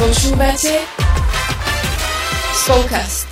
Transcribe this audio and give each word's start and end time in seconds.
Počúvate 0.00 0.80
Spolkast. 2.56 3.28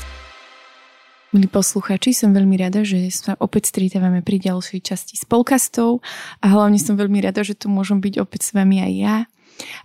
Milí 1.32 1.48
posluchači, 1.48 2.12
som 2.12 2.36
veľmi 2.36 2.60
rada, 2.60 2.84
že 2.84 3.08
sa 3.08 3.40
opäť 3.40 3.72
stretávame 3.72 4.20
pri 4.20 4.36
ďalšej 4.36 4.84
časti 4.84 5.16
spolkastov 5.16 6.04
a 6.44 6.52
hlavne 6.52 6.76
som 6.76 7.00
veľmi 7.00 7.25
rada, 7.25 7.40
že 7.40 7.57
tu 7.57 7.72
môžem 7.72 8.04
byť 8.04 8.20
opäť 8.20 8.40
s 8.44 8.50
vami 8.52 8.84
aj 8.84 8.93
ja. 9.00 9.16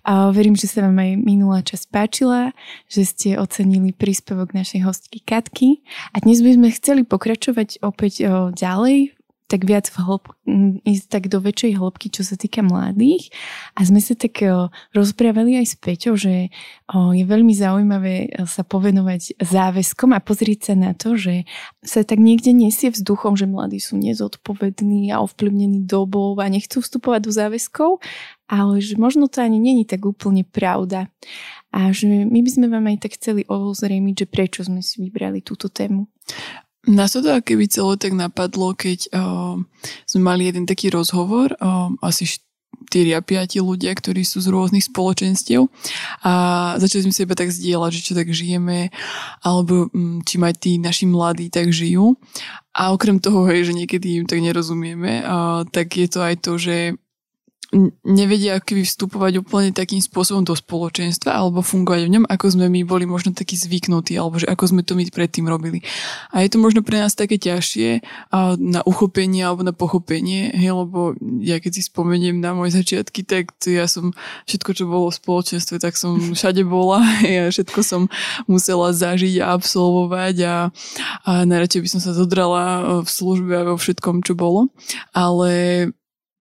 A 0.03 0.35
verím, 0.35 0.59
že 0.59 0.67
sa 0.67 0.83
vám 0.83 0.99
aj 0.99 1.23
minulá 1.23 1.63
časť 1.63 1.87
páčila, 1.87 2.51
že 2.91 3.07
ste 3.07 3.39
ocenili 3.39 3.95
príspevok 3.95 4.51
našej 4.51 4.83
hostky 4.83 5.23
Katky 5.23 5.87
a 6.11 6.19
dnes 6.19 6.43
by 6.43 6.51
sme 6.51 6.67
chceli 6.75 7.07
pokračovať 7.07 7.79
opäť 7.79 8.27
ďalej 8.59 9.15
tak 9.53 9.69
viac 9.69 9.85
v 9.85 9.97
hĺb, 10.01 10.23
ísť 10.81 11.05
tak 11.13 11.29
do 11.29 11.37
väčšej 11.37 11.77
hĺbky, 11.77 12.09
čo 12.09 12.25
sa 12.25 12.33
týka 12.33 12.65
mladých. 12.65 13.29
A 13.77 13.85
sme 13.85 14.01
sa 14.01 14.17
tak 14.17 14.41
rozprávali 14.97 15.61
aj 15.61 15.65
s 15.69 15.75
Peťou, 15.77 16.17
že 16.17 16.49
je 16.89 17.23
veľmi 17.29 17.53
zaujímavé 17.53 18.33
sa 18.49 18.65
povenovať 18.65 19.37
záväzkom 19.37 20.17
a 20.17 20.25
pozrieť 20.25 20.73
sa 20.73 20.73
na 20.73 20.97
to, 20.97 21.13
že 21.13 21.45
sa 21.85 22.01
tak 22.01 22.17
niekde 22.17 22.49
nesie 22.49 22.89
vzduchom, 22.89 23.37
že 23.37 23.45
mladí 23.45 23.77
sú 23.77 24.01
nezodpovední 24.01 25.13
a 25.13 25.21
ovplyvnení 25.21 25.85
dobou 25.85 26.33
a 26.41 26.49
nechcú 26.49 26.81
vstupovať 26.81 27.29
do 27.29 27.31
záväzkov, 27.31 28.01
ale 28.49 28.81
že 28.81 28.97
možno 28.97 29.29
to 29.29 29.45
ani 29.45 29.61
není 29.61 29.85
tak 29.85 30.01
úplne 30.01 30.41
pravda. 30.41 31.13
A 31.69 31.93
že 31.93 32.09
my 32.09 32.41
by 32.41 32.49
sme 32.49 32.67
vám 32.69 32.89
aj 32.89 33.05
tak 33.05 33.21
chceli 33.21 33.45
ozrejmiť, 33.45 34.25
že 34.25 34.27
prečo 34.29 34.61
sme 34.65 34.81
si 34.81 35.01
vybrali 35.01 35.45
túto 35.45 35.69
tému. 35.69 36.09
Nás 36.83 37.15
to 37.15 37.23
keby 37.23 37.71
celé 37.71 37.95
tak 37.95 38.11
napadlo, 38.11 38.75
keď 38.75 39.07
uh, 39.15 39.55
sme 40.03 40.21
mali 40.21 40.51
jeden 40.51 40.67
taký 40.67 40.91
rozhovor, 40.91 41.55
uh, 41.63 41.87
asi 42.03 42.27
4 42.91 43.15
a 43.15 43.21
5 43.23 43.63
ľudia, 43.63 43.95
ktorí 43.95 44.27
sú 44.27 44.43
z 44.43 44.51
rôznych 44.51 44.91
spoločenstiev 44.91 45.71
a 46.27 46.33
začali 46.77 47.07
sme 47.07 47.15
sa 47.15 47.23
iba 47.23 47.35
tak 47.39 47.55
zdieľať, 47.55 47.91
že 47.95 48.05
čo 48.05 48.13
tak 48.13 48.27
žijeme, 48.29 48.91
alebo 49.41 49.87
um, 49.95 50.19
či 50.27 50.35
aj 50.37 50.55
tí 50.59 50.75
naši 50.75 51.07
mladí 51.07 51.47
tak 51.47 51.71
žijú. 51.71 52.19
A 52.75 52.91
okrem 52.91 53.21
toho, 53.21 53.45
hej, 53.47 53.69
že 53.69 53.73
niekedy 53.77 54.19
im 54.19 54.25
tak 54.27 54.43
nerozumieme, 54.43 55.23
uh, 55.23 55.63
tak 55.71 55.93
je 55.95 56.07
to 56.09 56.19
aj 56.19 56.35
to, 56.43 56.59
že 56.59 56.99
nevedia 58.05 58.61
keby 58.61 58.85
vstupovať 58.85 59.41
úplne 59.41 59.73
takým 59.73 59.99
spôsobom 59.99 60.45
do 60.45 60.53
spoločenstva 60.53 61.33
alebo 61.33 61.65
fungovať 61.65 62.01
v 62.05 62.13
ňom, 62.19 62.25
ako 62.29 62.45
sme 62.53 62.69
my 62.69 62.85
boli 62.85 63.09
možno 63.09 63.33
takí 63.33 63.57
zvyknutí 63.57 64.13
alebo 64.13 64.37
že 64.37 64.47
ako 64.47 64.63
sme 64.69 64.81
to 64.85 64.93
my 64.93 65.03
predtým 65.09 65.49
robili. 65.49 65.81
A 66.29 66.45
je 66.45 66.53
to 66.53 66.61
možno 66.61 66.85
pre 66.85 67.01
nás 67.01 67.17
také 67.17 67.41
ťažšie 67.41 68.05
na 68.61 68.85
uchopenie 68.85 69.41
alebo 69.41 69.65
na 69.65 69.73
pochopenie, 69.73 70.53
hej, 70.53 70.71
lebo 70.71 71.17
ja 71.41 71.57
keď 71.57 71.81
si 71.81 71.81
spomeniem 71.89 72.37
na 72.37 72.53
moje 72.53 72.77
začiatky, 72.77 73.25
tak 73.25 73.57
ja 73.65 73.89
som 73.89 74.13
všetko, 74.45 74.71
čo 74.77 74.85
bolo 74.85 75.09
v 75.09 75.17
spoločenstve, 75.17 75.81
tak 75.81 75.97
som 75.97 76.15
všade 76.37 76.61
bola 76.63 77.01
a 77.43 77.49
všetko 77.49 77.79
som 77.81 78.05
musela 78.45 78.93
zažiť 78.93 79.41
a 79.41 79.57
absolvovať 79.57 80.35
a, 80.45 80.55
a 81.25 81.31
najradšej 81.49 81.81
by 81.81 81.89
som 81.89 82.01
sa 82.01 82.13
zodrala 82.13 83.01
v 83.01 83.09
službe 83.09 83.53
a 83.57 83.67
vo 83.73 83.77
všetkom, 83.81 84.21
čo 84.21 84.37
bolo. 84.37 84.69
Ale 85.17 85.89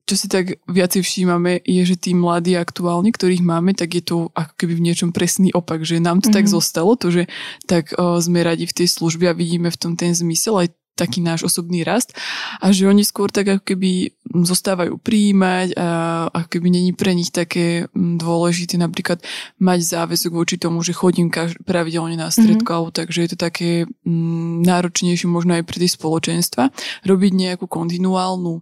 čo 0.02 0.14
si 0.18 0.26
tak 0.26 0.58
viacej 0.66 1.02
všímame, 1.02 1.62
je, 1.62 1.82
že 1.86 1.96
tí 1.96 2.12
mladí 2.12 2.58
aktuálne, 2.58 3.14
ktorých 3.14 3.42
máme, 3.46 3.72
tak 3.72 3.94
je 3.94 4.02
to 4.02 4.16
ako 4.34 4.52
keby 4.58 4.74
v 4.78 4.84
niečom 4.90 5.10
presný 5.14 5.54
opak, 5.54 5.86
že 5.86 6.02
nám 6.02 6.18
to 6.18 6.28
mm-hmm. 6.28 6.36
tak 6.36 6.44
mhm. 6.46 6.52
zostalo, 6.52 6.92
to, 6.98 7.08
že 7.14 7.22
tak 7.70 7.94
o, 7.94 8.18
sme 8.18 8.42
radi 8.42 8.66
v 8.66 8.76
tej 8.82 8.88
službe 8.90 9.30
a 9.30 9.36
vidíme 9.36 9.70
v 9.70 9.80
tom 9.80 9.94
ten 9.94 10.10
zmysel, 10.10 10.58
aj 10.58 10.68
taký 10.92 11.24
náš 11.24 11.48
osobný 11.48 11.88
rast 11.88 12.12
a 12.60 12.68
že 12.68 12.84
oni 12.84 13.00
skôr 13.00 13.32
tak 13.32 13.48
ako 13.48 13.64
keby 13.64 14.12
zostávajú 14.44 15.00
príjmať 15.00 15.72
a 15.72 15.88
ako 16.28 16.48
keby 16.52 16.68
není 16.68 16.92
pre 16.92 17.16
nich 17.16 17.32
také 17.32 17.88
dôležité 17.96 18.76
napríklad 18.76 19.24
mať 19.56 19.78
záväzok 19.88 20.32
voči 20.36 20.60
tomu, 20.60 20.84
že 20.84 20.92
chodím 20.92 21.32
každ- 21.32 21.64
pravidelne 21.64 22.20
na 22.20 22.28
stredko, 22.28 22.60
mm-hmm. 22.60 22.76
alebo 22.76 22.90
takže 22.92 23.18
je 23.24 23.30
to 23.32 23.38
také 23.40 23.70
m, 24.04 24.60
náročnejšie 24.60 25.24
možno 25.32 25.56
aj 25.56 25.64
pre 25.64 25.80
tie 25.80 25.88
spoločenstva 25.88 26.68
robiť 27.08 27.32
nejakú 27.32 27.64
kontinuálnu 27.64 28.60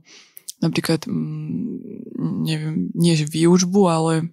napríklad, 0.60 1.08
mm, 1.08 2.44
neviem, 2.44 2.92
nie 2.94 3.16
výučbu, 3.16 3.80
ale 3.88 4.32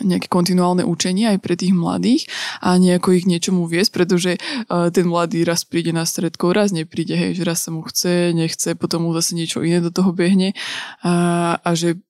nejaké 0.00 0.32
kontinuálne 0.32 0.80
učenie 0.88 1.36
aj 1.36 1.38
pre 1.44 1.60
tých 1.60 1.76
mladých 1.76 2.24
a 2.64 2.80
nejako 2.80 3.20
ich 3.20 3.28
niečomu 3.28 3.68
viesť, 3.68 3.92
pretože 3.92 4.40
uh, 4.40 4.88
ten 4.88 5.04
mladý 5.04 5.44
raz 5.44 5.68
príde 5.68 5.92
na 5.92 6.08
stredko, 6.08 6.56
raz 6.56 6.72
nepríde, 6.72 7.12
hej, 7.12 7.36
že 7.36 7.44
raz 7.44 7.60
sa 7.60 7.70
mu 7.70 7.84
chce, 7.84 8.32
nechce, 8.32 8.72
potom 8.80 9.04
mu 9.04 9.12
zase 9.12 9.36
niečo 9.36 9.60
iné 9.60 9.84
do 9.84 9.92
toho 9.92 10.16
behne. 10.16 10.56
A, 11.04 11.60
a 11.60 11.70
že 11.76 12.00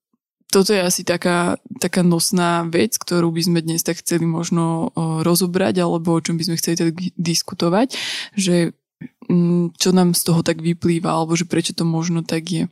toto 0.55 0.71
je 0.71 0.79
asi 0.79 1.03
taká, 1.03 1.59
taká 1.83 2.07
nosná 2.07 2.63
vec, 2.71 2.95
ktorú 2.95 3.35
by 3.35 3.43
sme 3.43 3.59
dnes 3.59 3.83
tak 3.83 3.99
chceli 3.99 4.23
možno 4.23 4.95
uh, 4.95 5.27
rozobrať 5.27 5.83
alebo 5.83 6.15
o 6.15 6.23
čom 6.23 6.39
by 6.39 6.47
sme 6.47 6.57
chceli 6.63 6.79
tak 6.79 6.95
diskutovať, 7.19 7.99
že 8.39 8.71
čo 9.81 9.91
nám 9.97 10.13
z 10.13 10.23
toho 10.23 10.41
tak 10.45 10.61
vyplýva, 10.61 11.09
alebo 11.09 11.33
že 11.35 11.49
prečo 11.49 11.73
to 11.73 11.89
možno 11.89 12.21
tak 12.21 12.45
je. 12.45 12.65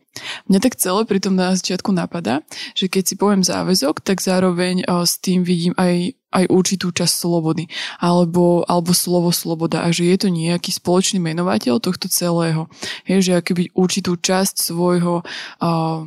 Mňa 0.48 0.58
tak 0.60 0.76
celé 0.76 1.08
pri 1.08 1.18
tom 1.18 1.32
na 1.32 1.56
začiatku 1.56 1.90
napadá, 1.90 2.44
že 2.76 2.92
keď 2.92 3.02
si 3.08 3.14
poviem 3.16 3.42
záväzok, 3.42 4.04
tak 4.04 4.20
zároveň 4.20 4.84
s 4.84 5.16
tým 5.16 5.42
vidím 5.48 5.72
aj, 5.80 6.12
aj 6.32 6.44
určitú 6.52 6.92
časť 6.92 7.14
slobody, 7.24 7.72
alebo, 7.98 8.68
alebo 8.68 8.92
slovo 8.92 9.32
sloboda 9.32 9.80
a 9.80 9.88
že 9.90 10.12
je 10.12 10.16
to 10.20 10.28
nejaký 10.28 10.70
spoločný 10.76 11.24
menovateľ 11.24 11.80
tohto 11.80 12.06
celého. 12.12 12.68
Je, 13.08 13.16
že 13.24 13.40
akoby 13.40 13.72
určitú 13.72 14.20
časť 14.20 14.72
svojho 14.72 15.24
uh, 15.24 16.00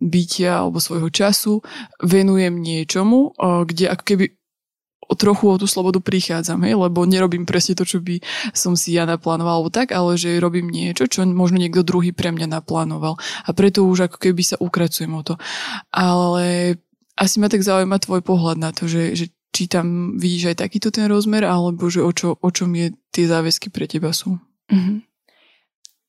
bytia 0.00 0.64
alebo 0.64 0.80
svojho 0.80 1.12
času 1.12 1.60
venujem 2.00 2.56
niečomu, 2.56 3.36
uh, 3.36 3.68
kde 3.68 3.92
ako 3.92 4.04
keby 4.08 4.39
trochu 5.18 5.50
o 5.50 5.56
tú 5.58 5.66
slobodu 5.66 5.98
prichádzam, 5.98 6.62
hej, 6.66 6.74
lebo 6.78 7.06
nerobím 7.06 7.46
presne 7.46 7.74
to, 7.74 7.86
čo 7.86 7.98
by 7.98 8.22
som 8.54 8.74
si 8.74 8.94
ja 8.94 9.06
naplánoval 9.06 9.62
alebo 9.62 9.70
tak, 9.70 9.90
ale 9.90 10.14
že 10.14 10.42
robím 10.42 10.70
niečo, 10.70 11.10
čo 11.10 11.26
možno 11.26 11.58
niekto 11.58 11.86
druhý 11.86 12.14
pre 12.14 12.30
mňa 12.30 12.46
naplánoval. 12.60 13.18
A 13.46 13.50
preto 13.50 13.86
už 13.86 14.10
ako 14.10 14.18
keby 14.18 14.42
sa 14.42 14.56
ukracujem 14.60 15.10
o 15.14 15.22
to. 15.26 15.34
Ale 15.90 16.76
asi 17.18 17.36
ma 17.42 17.50
tak 17.50 17.66
zaujíma 17.66 18.00
tvoj 18.00 18.22
pohľad 18.24 18.56
na 18.56 18.70
to, 18.70 18.88
že, 18.88 19.18
že 19.18 19.26
či 19.50 19.66
tam 19.66 20.16
vidíš 20.16 20.54
aj 20.54 20.56
takýto 20.62 20.94
ten 20.94 21.10
rozmer, 21.10 21.42
alebo 21.42 21.90
že 21.90 22.00
o, 22.00 22.10
čo, 22.14 22.38
o 22.38 22.48
čom 22.54 22.70
je 22.72 22.94
tie 23.10 23.26
záväzky 23.26 23.68
pre 23.68 23.90
teba 23.90 24.14
sú. 24.14 24.38
Mm-hmm. 24.70 25.09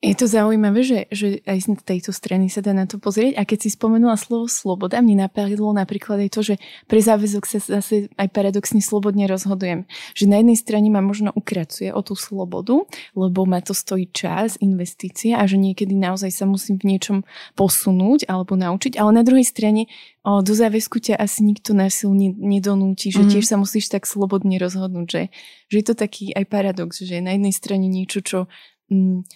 Je 0.01 0.17
to 0.17 0.25
zaujímavé, 0.25 0.81
že, 0.81 1.05
že 1.13 1.45
aj 1.45 1.57
z 1.61 1.67
tejto 1.85 2.09
strany 2.09 2.49
sa 2.49 2.65
dá 2.65 2.73
na 2.73 2.89
to 2.89 2.97
pozrieť. 2.97 3.37
A 3.37 3.45
keď 3.45 3.69
si 3.69 3.69
spomenula 3.69 4.17
slovo 4.17 4.49
sloboda, 4.49 4.97
mne 4.97 5.29
napadlo 5.29 5.69
napríklad 5.77 6.25
aj 6.25 6.29
to, 6.33 6.41
že 6.41 6.55
pre 6.89 6.97
záväzok 6.97 7.45
sa 7.45 7.61
zase 7.61 8.09
aj 8.17 8.27
paradoxne 8.33 8.81
slobodne 8.81 9.29
rozhodujem. 9.29 9.85
Že 10.17 10.25
na 10.25 10.41
jednej 10.41 10.57
strane 10.57 10.89
ma 10.89 11.05
možno 11.05 11.29
ukracuje 11.37 11.93
o 11.93 12.01
tú 12.01 12.17
slobodu, 12.17 12.81
lebo 13.13 13.45
ma 13.45 13.61
to 13.61 13.77
stojí 13.77 14.09
čas, 14.09 14.57
investície 14.57 15.37
a 15.37 15.45
že 15.45 15.61
niekedy 15.61 15.93
naozaj 15.93 16.33
sa 16.33 16.49
musím 16.49 16.81
v 16.81 16.97
niečom 16.97 17.21
posunúť 17.53 18.25
alebo 18.25 18.57
naučiť. 18.57 18.97
Ale 18.97 19.13
na 19.13 19.21
druhej 19.21 19.45
strane 19.45 19.85
o, 20.25 20.41
do 20.41 20.57
záväzku 20.57 20.97
ťa 20.97 21.21
asi 21.21 21.45
nikto 21.45 21.77
násilne 21.77 22.33
nedonúti, 22.41 23.13
že 23.13 23.21
mm. 23.21 23.29
tiež 23.37 23.45
sa 23.45 23.61
musíš 23.61 23.93
tak 23.93 24.09
slobodne 24.09 24.57
rozhodnúť, 24.57 25.07
že, 25.13 25.23
že 25.69 25.75
je 25.77 25.85
to 25.85 25.93
taký 25.93 26.33
aj 26.33 26.49
paradox, 26.49 27.05
že 27.05 27.21
na 27.21 27.37
jednej 27.37 27.53
strane 27.53 27.85
niečo, 27.85 28.25
čo 28.25 28.49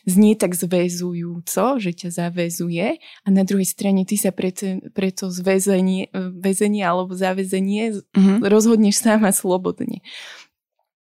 znie 0.03 0.35
tak 0.35 0.51
zväzujúco, 0.51 1.79
že 1.79 1.91
ťa 1.95 2.09
zavezuje 2.11 2.99
a 2.99 3.27
na 3.31 3.47
druhej 3.47 3.65
strane 3.65 4.03
ty 4.03 4.19
sa 4.19 4.35
pre, 4.35 4.51
pre 4.91 5.09
to 5.15 5.31
zväzenie, 5.31 6.11
väzenie 6.35 6.83
alebo 6.83 7.15
zavezenie 7.15 7.95
mm-hmm. 7.95 8.43
rozhodneš 8.43 8.99
sama 8.99 9.31
slobodne. 9.31 10.03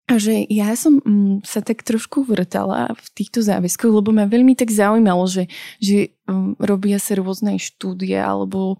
A 0.05 0.19
že 0.19 0.43
ja 0.51 0.75
som 0.75 0.99
mm, 0.99 1.47
sa 1.47 1.63
tak 1.63 1.81
trošku 1.81 2.27
vrtala 2.27 2.91
v 2.91 3.07
týchto 3.15 3.39
záväzkoch, 3.39 4.03
lebo 4.03 4.11
ma 4.11 4.27
veľmi 4.27 4.53
tak 4.53 4.69
zaujímalo, 4.69 5.25
že, 5.31 5.47
že 5.79 6.11
um, 6.27 6.59
robia 6.59 6.99
sa 6.99 7.15
rôzne 7.15 7.55
štúdie 7.55 8.19
alebo 8.19 8.77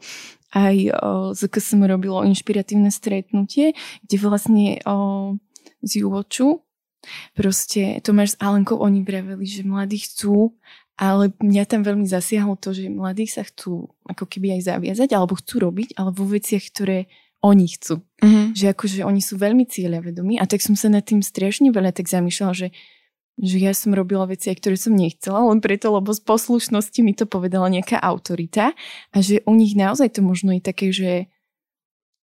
aj 0.54 0.76
o, 0.94 1.34
som 1.34 1.82
robilo 1.82 2.22
inšpiratívne 2.22 2.94
stretnutie, 2.94 3.74
kde 4.06 4.16
vlastne 4.22 4.78
o, 4.86 4.96
z 5.82 6.06
Juvoču 6.06 6.62
Proste 7.36 8.00
Tomáš 8.02 8.36
s 8.36 8.40
Alenkou, 8.40 8.80
oni 8.80 9.04
vraveli, 9.04 9.44
že 9.44 9.68
mladí 9.68 10.02
chcú, 10.04 10.56
ale 10.96 11.34
mňa 11.42 11.64
tam 11.66 11.82
veľmi 11.82 12.06
zasiahlo 12.06 12.56
to, 12.56 12.72
že 12.72 12.88
mladí 12.88 13.26
sa 13.26 13.44
chcú 13.44 13.92
ako 14.06 14.30
keby 14.30 14.60
aj 14.60 14.72
zaviazať, 14.74 15.10
alebo 15.14 15.38
chcú 15.38 15.64
robiť, 15.64 15.98
ale 15.98 16.14
vo 16.14 16.26
veciach, 16.30 16.64
ktoré 16.70 17.12
oni 17.44 17.68
chcú. 17.76 18.00
Mm-hmm. 18.24 18.46
Že 18.56 18.66
akože 18.72 19.00
oni 19.04 19.22
sú 19.22 19.36
veľmi 19.36 19.68
cieľavedomí 19.68 20.40
a 20.40 20.48
tak 20.48 20.64
som 20.64 20.80
sa 20.80 20.88
nad 20.88 21.04
tým 21.04 21.20
strašne 21.20 21.74
veľa 21.76 21.92
tak 21.92 22.08
zamýšľala, 22.08 22.56
že 22.56 22.70
že 23.34 23.58
ja 23.58 23.74
som 23.74 23.98
robila 23.98 24.30
veci, 24.30 24.54
ktoré 24.54 24.78
som 24.78 24.94
nechcela, 24.94 25.50
len 25.50 25.58
preto, 25.58 25.90
lebo 25.90 26.14
z 26.14 26.22
poslušnosti 26.22 27.00
mi 27.02 27.18
to 27.18 27.26
povedala 27.26 27.66
nejaká 27.66 27.98
autorita 27.98 28.78
a 29.10 29.18
že 29.26 29.42
u 29.50 29.58
nich 29.58 29.74
naozaj 29.74 30.14
to 30.14 30.22
možno 30.22 30.54
je 30.54 30.62
také, 30.62 30.94
že 30.94 31.33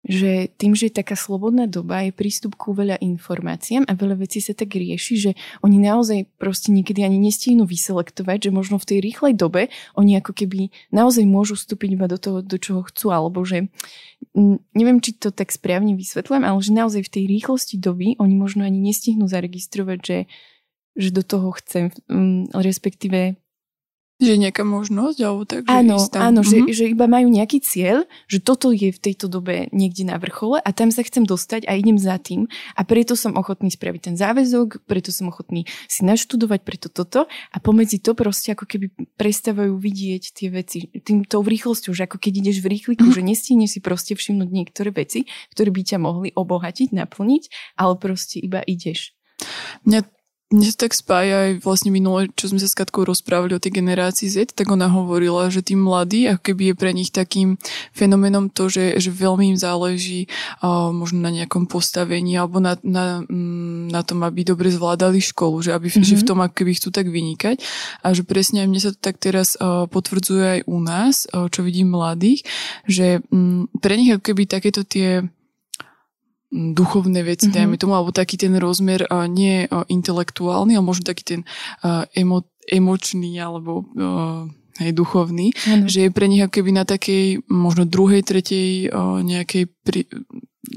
že 0.06 0.54
tým, 0.62 0.78
že 0.78 0.88
je 0.88 1.02
taká 1.02 1.18
slobodná 1.18 1.66
doba, 1.66 2.06
je 2.06 2.13
prístup 2.13 2.54
ku 2.54 2.78
veľa 2.78 3.02
informáciám 3.02 3.90
a 3.90 3.98
veľa 3.98 4.22
vecí 4.22 4.38
sa 4.38 4.54
tak 4.54 4.78
rieši, 4.78 5.13
že 5.18 5.31
oni 5.66 5.81
naozaj 5.81 6.30
proste 6.38 6.69
niekedy 6.69 7.02
ani 7.02 7.18
nestihnú 7.18 7.66
vyselektovať, 7.66 8.50
že 8.50 8.52
možno 8.54 8.78
v 8.78 8.86
tej 8.86 9.00
rýchlej 9.02 9.34
dobe 9.34 9.74
oni 9.98 10.22
ako 10.22 10.38
keby 10.38 10.69
naozaj 10.94 11.25
môžu 11.25 11.57
vstúpiť 11.57 11.98
iba 11.98 12.06
do 12.06 12.22
toho, 12.22 12.46
do 12.46 12.62
čoho 12.62 12.86
chcú, 12.86 13.10
alebo 13.10 13.42
že 13.42 13.66
neviem, 14.78 15.02
či 15.02 15.18
to 15.18 15.34
tak 15.34 15.50
správne 15.50 15.98
vysvetľujem, 15.98 16.46
ale 16.46 16.60
že 16.62 16.72
naozaj 16.72 17.01
v 17.10 17.13
tej 17.13 17.24
rýchlosti 17.25 17.75
doby 17.81 18.13
oni 18.22 18.36
možno 18.38 18.62
ani 18.62 18.78
nestihnú 18.78 19.25
zaregistrovať, 19.25 20.00
že, 20.06 20.18
že 20.94 21.10
do 21.10 21.25
toho 21.25 21.50
chcem, 21.58 21.90
respektíve 22.54 23.42
že 24.15 24.31
je 24.31 24.39
nejaká 24.39 24.63
možnosť, 24.63 25.17
alebo 25.19 25.44
tak? 25.44 25.67
Áno, 25.67 26.00
že 26.00 26.15
áno 26.15 26.39
mm-hmm. 26.39 26.71
že, 26.71 26.88
že 26.88 26.95
iba 26.95 27.03
majú 27.03 27.27
nejaký 27.27 27.59
cieľ, 27.59 28.07
že 28.31 28.39
toto 28.39 28.71
je 28.71 28.88
v 28.88 29.00
tejto 29.00 29.27
dobe 29.27 29.67
niekde 29.75 30.07
na 30.07 30.15
vrchole 30.15 30.63
a 30.63 30.69
tam 30.71 30.88
sa 30.88 31.03
chcem 31.03 31.27
dostať 31.27 31.67
a 31.67 31.75
idem 31.75 32.00
za 32.00 32.15
tým 32.15 32.47
a 32.79 32.81
preto 32.88 33.19
som 33.19 33.35
ochotný 33.35 33.75
spraviť 33.75 34.01
ten 34.07 34.15
záväzok, 34.15 34.88
preto 34.88 35.12
som 35.12 35.27
ochotný 35.27 35.67
si 35.91 36.07
naštudovať 36.07 36.63
preto 36.63 36.88
toto 36.88 37.27
a 37.27 37.57
pomedzi 37.59 38.00
to 38.00 38.15
proste 38.15 38.56
ako 38.56 38.63
keby 38.63 38.88
prestávajú 39.19 39.75
vidieť 39.75 40.23
tie 40.31 40.47
veci 40.47 40.88
týmto 41.03 41.44
rýchlosťou, 41.44 41.91
že 41.91 42.07
ako 42.07 42.15
keď 42.15 42.33
ideš 42.47 42.63
v 42.63 42.71
rýchliku, 42.71 43.12
mm-hmm. 43.12 43.19
že 43.19 43.27
nestihneš 43.27 43.69
si 43.75 43.79
proste 43.83 44.15
všimnúť 44.15 44.47
niektoré 44.47 44.95
veci, 44.95 45.27
ktoré 45.51 45.75
by 45.75 45.81
ťa 45.83 45.97
mohli 46.00 46.31
obohatiť, 46.31 46.95
naplniť, 46.95 47.75
ale 47.75 47.94
proste 48.00 48.39
iba 48.39 48.63
ideš. 48.63 49.12
Mňa 49.83 50.14
mne 50.56 50.72
sa 50.72 50.88
tak 50.88 50.96
spája 50.96 51.52
aj 51.52 51.68
vlastne 51.68 51.92
minule, 51.92 52.31
čo 52.31 52.48
sme 52.48 52.63
sa 52.63 52.72
s 52.72 52.80
Katkou 52.80 53.04
rozprávali 53.04 53.52
o 53.52 53.60
tej 53.60 53.75
generácii 53.75 54.31
Z, 54.31 54.56
tak 54.56 54.72
ona 54.72 54.88
hovorila, 54.88 55.52
že 55.52 55.60
tí 55.60 55.75
mladí, 55.75 56.31
ako 56.31 56.42
keby 56.42 56.63
je 56.72 56.75
pre 56.80 56.92
nich 56.96 57.12
takým 57.12 57.60
fenomenom 57.92 58.48
to, 58.48 58.72
že, 58.72 58.96
že 58.96 59.12
veľmi 59.12 59.52
im 59.52 59.60
záleží 59.60 60.31
uh, 60.63 60.96
možno 60.96 61.19
na 61.19 61.36
nejakom 61.36 61.68
postavení 61.68 62.40
alebo 62.40 62.63
na, 62.63 62.80
na, 62.80 63.19
mm, 63.28 63.92
na 63.92 64.02
tom, 64.07 64.24
aby 64.24 64.48
dobre 64.48 64.72
zvládali 64.72 65.19
školu, 65.19 65.60
že, 65.60 65.75
aby, 65.75 65.92
mm-hmm. 65.92 66.07
že 66.07 66.16
v 66.16 66.24
mhm. 66.24 66.30
tom 66.31 66.40
ako 66.40 66.56
keby 66.56 66.72
chcú 66.80 66.90
tak 66.96 67.08
vynikať 67.12 67.60
a 68.00 68.16
že 68.16 68.24
presne 68.24 68.63
aj 68.63 68.68
mne 68.72 68.81
sa 68.81 68.90
to 68.96 69.00
tak 69.04 69.19
teraz 69.19 69.60
uh, 69.60 69.86
potvrdzuje 69.92 70.46
aj 70.46 70.62
u 70.72 70.78
nás, 70.80 71.28
uh, 71.36 71.51
čo 71.51 71.68
vidím 71.68 71.92
mladých, 71.92 72.48
že 72.88 73.19
um, 73.30 73.68
pre 73.84 74.00
nich 74.00 74.16
ako 74.16 74.24
keby 74.31 74.48
takéto 74.48 74.88
tie 74.88 75.28
duchovné 76.56 77.22
veci, 77.28 77.52
mm-hmm. 77.52 77.57
dajme 77.60 77.75
tomu, 77.75 77.94
alebo 78.00 78.16
taký 78.16 78.40
ten 78.40 78.56
rozmer 78.56 79.04
uh, 79.12 79.28
nie 79.28 79.68
uh, 79.68 79.84
intelektuálny, 79.92 80.80
ale 80.80 80.86
možno 80.86 81.04
taký 81.04 81.24
ten 81.28 81.42
uh, 81.84 82.07
emo, 82.16 82.48
emočný 82.72 83.36
alebo 83.36 83.84
uh, 83.84 84.48
hej, 84.80 84.92
duchovný, 84.96 85.52
ano. 85.68 85.92
že 85.92 86.07
je 86.07 86.16
pre 86.16 86.31
nich 86.31 86.44
ako 86.44 86.63
keby 86.63 86.72
na 86.72 86.88
takej 86.88 87.44
možno 87.52 87.84
druhej, 87.84 88.24
tretej 88.24 88.88
uh, 88.88 89.19
nejakej 89.19 89.68
pri, 89.84 90.07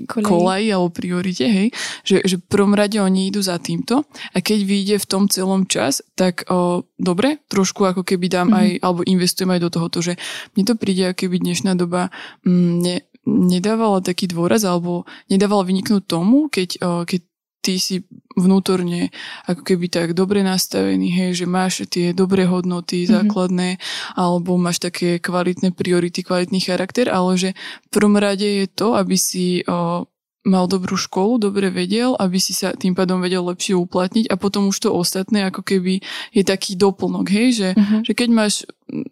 kolaji 0.08 0.68
alebo 0.72 0.92
priorite, 0.92 1.46
hej, 1.48 1.68
že, 2.04 2.20
že 2.24 2.36
v 2.36 2.44
prvom 2.48 2.76
rade 2.76 3.00
oni 3.00 3.32
idú 3.32 3.40
za 3.40 3.56
týmto 3.56 4.04
a 4.32 4.36
keď 4.38 4.58
vyjde 4.64 4.96
v 5.00 5.06
tom 5.08 5.24
celom 5.26 5.64
čas, 5.64 6.04
tak 6.14 6.44
uh, 6.48 6.84
dobre, 7.00 7.40
trošku 7.48 7.84
ako 7.88 8.02
keby 8.04 8.26
dám 8.28 8.48
mm-hmm. 8.52 8.60
aj, 8.60 8.68
alebo 8.84 9.00
investujem 9.08 9.50
aj 9.56 9.60
do 9.64 9.70
tohoto, 9.72 9.98
že 10.04 10.20
mne 10.54 10.64
to 10.68 10.74
príde 10.76 11.02
ako 11.08 11.18
keby 11.26 11.36
dnešná 11.40 11.72
doba 11.74 12.12
mm, 12.44 12.72
ne, 12.84 12.96
nedávala 13.28 14.00
taký 14.00 14.32
dôraz 14.32 14.64
alebo 14.64 15.04
nedávala 15.28 15.68
vyniknúť 15.68 16.02
tomu, 16.08 16.48
keď, 16.48 16.80
keď 17.04 17.20
ty 17.68 17.76
si 17.76 18.00
vnútorne 18.32 19.12
ako 19.44 19.60
keby 19.60 19.92
tak 19.92 20.16
dobre 20.16 20.40
nastavený, 20.40 21.12
hej, 21.12 21.44
že 21.44 21.46
máš 21.46 21.84
tie 21.92 22.16
dobré 22.16 22.48
hodnoty 22.48 23.04
mm-hmm. 23.04 23.12
základné 23.12 23.70
alebo 24.16 24.56
máš 24.56 24.80
také 24.80 25.20
kvalitné 25.20 25.76
priority, 25.76 26.24
kvalitný 26.24 26.64
charakter, 26.64 27.12
ale 27.12 27.36
že 27.36 27.50
v 27.52 27.88
prvom 27.92 28.16
rade 28.16 28.64
je 28.64 28.66
to, 28.72 28.96
aby 28.96 29.20
si 29.20 29.60
o, 29.68 30.07
mal 30.46 30.70
dobrú 30.70 30.94
školu, 30.94 31.42
dobre 31.42 31.68
vedel, 31.68 32.14
aby 32.14 32.38
si 32.38 32.54
sa 32.54 32.70
tým 32.70 32.94
pádom 32.94 33.18
vedel 33.18 33.42
lepšie 33.42 33.74
uplatniť 33.74 34.30
a 34.30 34.38
potom 34.38 34.70
už 34.70 34.86
to 34.86 34.94
ostatné 34.94 35.50
ako 35.50 35.66
keby 35.66 36.00
je 36.30 36.42
taký 36.46 36.78
doplnok, 36.78 37.26
hej, 37.26 37.48
že, 37.52 37.68
uh-huh. 37.74 38.00
že 38.06 38.12
keď 38.14 38.28
máš 38.30 38.54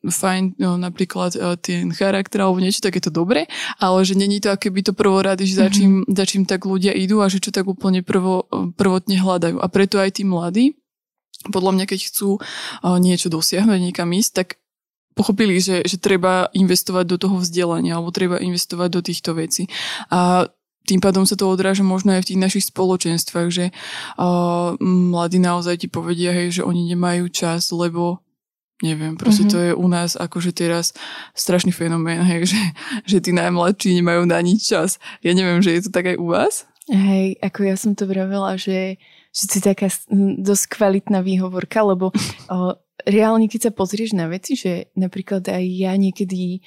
fajn 0.07 0.57
no, 0.57 0.81
napríklad 0.81 1.37
uh, 1.37 1.59
ten 1.59 1.91
charakter 1.93 2.41
alebo 2.41 2.63
niečo, 2.63 2.81
tak 2.81 2.97
je 2.97 3.11
to 3.11 3.13
dobre, 3.13 3.51
ale 3.83 3.99
že 4.07 4.15
není 4.17 4.39
to 4.39 4.55
akoby 4.55 4.87
to 4.87 4.97
prvorady, 4.97 5.45
že 5.45 5.61
za 5.61 5.69
čím, 5.69 6.07
uh-huh. 6.07 6.15
za 6.15 6.25
čím 6.25 6.43
tak 6.47 6.65
ľudia 6.65 6.95
idú 6.95 7.21
a 7.21 7.29
že 7.29 7.43
čo 7.43 7.51
tak 7.51 7.67
úplne 7.69 8.01
prvo, 8.01 8.49
prvotne 8.79 9.21
hľadajú. 9.21 9.61
A 9.61 9.67
preto 9.69 10.01
aj 10.01 10.17
tí 10.17 10.25
mladí, 10.25 10.79
podľa 11.53 11.77
mňa, 11.77 11.85
keď 11.85 12.01
chcú 12.09 12.41
uh, 12.41 12.97
niečo 13.03 13.29
dosiahnuť, 13.29 13.79
niekam 13.83 14.09
ísť, 14.15 14.33
tak 14.33 14.49
pochopili, 15.17 15.57
že, 15.59 15.81
že 15.89 15.97
treba 15.97 16.53
investovať 16.53 17.05
do 17.09 17.17
toho 17.17 17.37
vzdelania 17.41 17.97
alebo 17.97 18.13
treba 18.13 18.37
investovať 18.37 18.89
do 18.93 19.01
týchto 19.01 19.33
vecí. 19.33 19.65
A 20.13 20.45
tým 20.87 21.03
pádom 21.03 21.27
sa 21.27 21.35
to 21.35 21.51
odráža 21.51 21.83
možno 21.83 22.15
aj 22.15 22.23
v 22.23 22.29
tých 22.33 22.41
našich 22.41 22.65
spoločenstvách, 22.71 23.49
že 23.51 23.75
uh, 24.17 24.79
mladí 24.81 25.43
naozaj 25.43 25.83
ti 25.83 25.89
povedia, 25.91 26.31
hej, 26.31 26.63
že 26.63 26.63
oni 26.63 26.87
nemajú 26.95 27.27
čas, 27.29 27.75
lebo 27.75 28.23
neviem, 28.85 29.17
proste 29.17 29.49
mm-hmm. 29.49 29.53
to 29.53 29.67
je 29.67 29.73
u 29.75 29.87
nás 29.89 30.15
akože 30.15 30.53
teraz 30.53 30.93
strašný 31.33 31.73
fenomén, 31.73 32.21
hej, 32.23 32.53
že, 32.53 32.63
že 33.09 33.19
tí 33.25 33.33
najmladší 33.33 33.99
nemajú 34.01 34.29
na 34.29 34.39
nič 34.45 34.69
čas. 34.69 35.01
Ja 35.25 35.33
neviem, 35.33 35.65
že 35.65 35.75
je 35.75 35.89
to 35.89 35.91
tak 35.91 36.13
aj 36.13 36.17
u 36.21 36.31
vás? 36.31 36.69
Hej, 36.87 37.41
ako 37.43 37.61
ja 37.67 37.75
som 37.75 37.99
to 37.99 38.07
vravela, 38.07 38.55
že, 38.55 39.01
že 39.35 39.43
si 39.51 39.59
taká 39.59 39.91
dosť 40.39 40.65
kvalitná 40.71 41.19
výhovorka, 41.25 41.83
lebo 41.83 42.15
o, 42.47 42.57
reálne, 43.03 43.51
keď 43.51 43.71
sa 43.71 43.73
pozrieš 43.75 44.15
na 44.15 44.31
veci, 44.31 44.55
že 44.55 44.93
napríklad 44.95 45.43
aj 45.51 45.65
ja 45.67 45.93
niekedy 45.99 46.63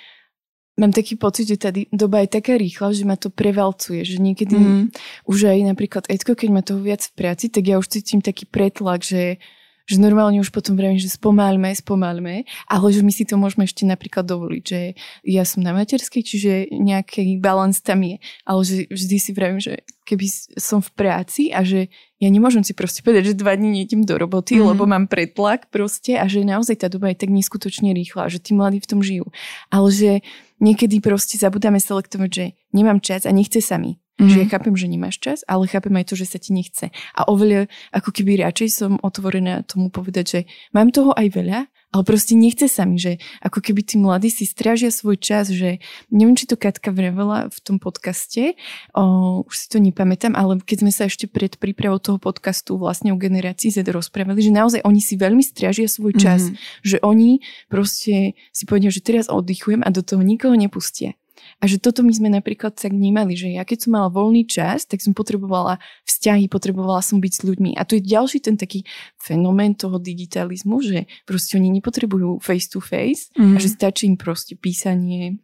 mám 0.79 0.95
taký 0.95 1.19
pocit, 1.19 1.51
že 1.51 1.59
tá 1.59 1.69
doba 1.91 2.23
je 2.23 2.31
taká 2.31 2.55
rýchla, 2.55 2.95
že 2.95 3.03
ma 3.03 3.19
to 3.19 3.27
prevalcuje, 3.27 4.07
že 4.07 4.23
niekedy 4.23 4.55
mm. 4.55 4.83
už 5.27 5.51
aj 5.51 5.59
napríklad 5.67 6.07
Edko, 6.07 6.39
keď 6.39 6.49
ma 6.49 6.63
toho 6.63 6.79
viac 6.79 7.03
v 7.03 7.13
práci, 7.19 7.51
tak 7.51 7.67
ja 7.67 7.75
už 7.75 7.91
cítim 7.91 8.23
taký 8.23 8.47
pretlak, 8.47 9.03
že 9.03 9.43
že 9.89 9.97
normálne 9.97 10.37
už 10.37 10.53
potom 10.53 10.77
vravím, 10.77 11.01
že 11.01 11.09
spomalme, 11.09 11.73
spomalme, 11.73 12.45
ale 12.69 12.87
že 12.93 13.01
my 13.01 13.09
si 13.09 13.25
to 13.25 13.41
môžeme 13.41 13.65
ešte 13.65 13.89
napríklad 13.89 14.21
dovoliť, 14.21 14.61
že 14.61 14.93
ja 15.25 15.41
som 15.41 15.65
na 15.65 15.73
materskej, 15.73 16.21
čiže 16.21 16.53
nejaký 16.69 17.41
balans 17.41 17.81
tam 17.81 18.05
je, 18.05 18.21
ale 18.45 18.61
že 18.61 18.85
vždy 18.85 19.17
si 19.17 19.31
vravím, 19.33 19.57
že 19.57 19.81
keby 20.05 20.29
som 20.61 20.85
v 20.85 20.93
práci 20.93 21.49
a 21.49 21.65
že 21.65 21.89
ja 22.21 22.29
nemôžem 22.29 22.61
si 22.61 22.77
proste 22.77 23.01
povedať, 23.01 23.33
že 23.33 23.41
dva 23.41 23.57
dní 23.57 23.81
nejdem 23.81 24.05
do 24.05 24.13
roboty, 24.13 24.61
mm-hmm. 24.61 24.69
lebo 24.69 24.85
mám 24.85 25.09
pretlak 25.09 25.73
proste 25.73 26.21
a 26.21 26.29
že 26.29 26.45
naozaj 26.45 26.85
tá 26.85 26.87
doba 26.91 27.09
je 27.09 27.25
tak 27.25 27.33
neskutočne 27.33 27.89
rýchla, 27.89 28.29
že 28.29 28.37
tí 28.37 28.53
mladí 28.53 28.77
v 28.77 28.89
tom 28.93 29.01
žijú. 29.01 29.25
Ale 29.73 29.89
že 29.89 30.21
niekedy 30.59 30.99
proste 31.03 31.39
zabudáme 31.39 31.79
selektovať, 31.79 32.29
že 32.29 32.45
nemám 32.75 32.99
čas 33.03 33.25
a 33.25 33.31
nechce 33.31 33.59
sa 33.63 33.79
mi. 33.79 33.99
Mm-hmm. 34.19 34.35
Že 34.35 34.37
ja 34.37 34.45
mhm. 34.45 34.51
chápem, 34.51 34.75
že 34.75 34.87
nemáš 34.91 35.15
čas, 35.23 35.39
ale 35.47 35.71
chápem 35.71 35.95
aj 35.95 36.05
to, 36.11 36.15
že 36.19 36.27
sa 36.27 36.37
ti 36.43 36.51
nechce. 36.51 36.91
A 37.15 37.21
oveľa, 37.31 37.71
ako 37.95 38.11
keby 38.11 38.43
radšej 38.43 38.69
som 38.75 38.91
otvorená 38.99 39.63
tomu 39.63 39.87
povedať, 39.87 40.25
že 40.27 40.39
mám 40.75 40.91
toho 40.91 41.15
aj 41.15 41.27
veľa, 41.31 41.59
ale 41.89 42.03
proste 42.05 42.37
nechce 42.37 42.69
sa 42.69 42.85
mi, 42.85 43.01
že 43.01 43.17
ako 43.41 43.65
keby 43.65 43.81
tí 43.81 43.97
mladí 43.97 44.29
si 44.29 44.45
strážia 44.45 44.93
svoj 44.93 45.17
čas, 45.17 45.49
že 45.49 45.81
neviem, 46.13 46.37
či 46.37 46.45
to 46.45 46.53
Katka 46.53 46.93
vrevela 46.93 47.49
v 47.49 47.59
tom 47.65 47.81
podcaste, 47.81 48.53
o, 48.93 49.41
už 49.41 49.55
si 49.57 49.65
to 49.73 49.81
nepamätám, 49.81 50.37
ale 50.37 50.61
keď 50.61 50.85
sme 50.85 50.91
sa 50.93 51.09
ešte 51.09 51.25
pred 51.25 51.57
prípravou 51.57 51.97
toho 51.97 52.21
podcastu 52.21 52.77
vlastne 52.77 53.09
o 53.09 53.17
generácii 53.17 53.73
Z 53.73 53.89
rozprávali, 53.89 54.37
že 54.37 54.53
naozaj 54.53 54.85
oni 54.85 55.01
si 55.01 55.17
veľmi 55.17 55.41
strážia 55.41 55.89
svoj 55.89 56.13
čas, 56.13 56.53
mm-hmm. 56.53 56.85
že 56.85 56.97
oni 57.01 57.41
proste 57.73 58.37
si 58.53 58.63
povedia, 58.69 58.93
že 58.93 59.01
teraz 59.01 59.25
oddychujem 59.25 59.81
a 59.81 59.89
do 59.89 60.05
toho 60.05 60.21
nikoho 60.21 60.53
nepustia. 60.53 61.17
A 61.59 61.67
že 61.67 61.75
toto 61.75 62.01
my 62.07 62.13
sme 62.15 62.31
napríklad 62.31 62.75
tak 62.75 62.95
vnímali, 62.95 63.35
že 63.35 63.51
ja 63.51 63.67
keď 63.67 63.87
som 63.87 63.91
mala 63.99 64.07
voľný 64.07 64.47
čas, 64.47 64.87
tak 64.87 65.03
som 65.03 65.11
potrebovala 65.11 65.83
vzťahy, 66.07 66.47
potrebovala 66.47 67.03
som 67.03 67.19
byť 67.19 67.33
s 67.35 67.41
ľuďmi. 67.43 67.75
A 67.75 67.83
to 67.83 67.99
je 67.99 68.07
ďalší 68.07 68.39
ten 68.39 68.55
taký 68.55 68.87
fenomén 69.19 69.75
toho 69.75 69.99
digitalizmu, 69.99 70.79
že 70.79 71.11
proste 71.27 71.59
oni 71.59 71.67
nepotrebujú 71.79 72.39
face 72.39 72.71
to 72.71 72.79
face 72.79 73.27
mm. 73.35 73.43
a 73.43 73.57
mhm. 73.57 73.61
že 73.61 73.69
stačí 73.75 74.07
im 74.07 74.15
proste 74.15 74.55
písanie, 74.55 75.43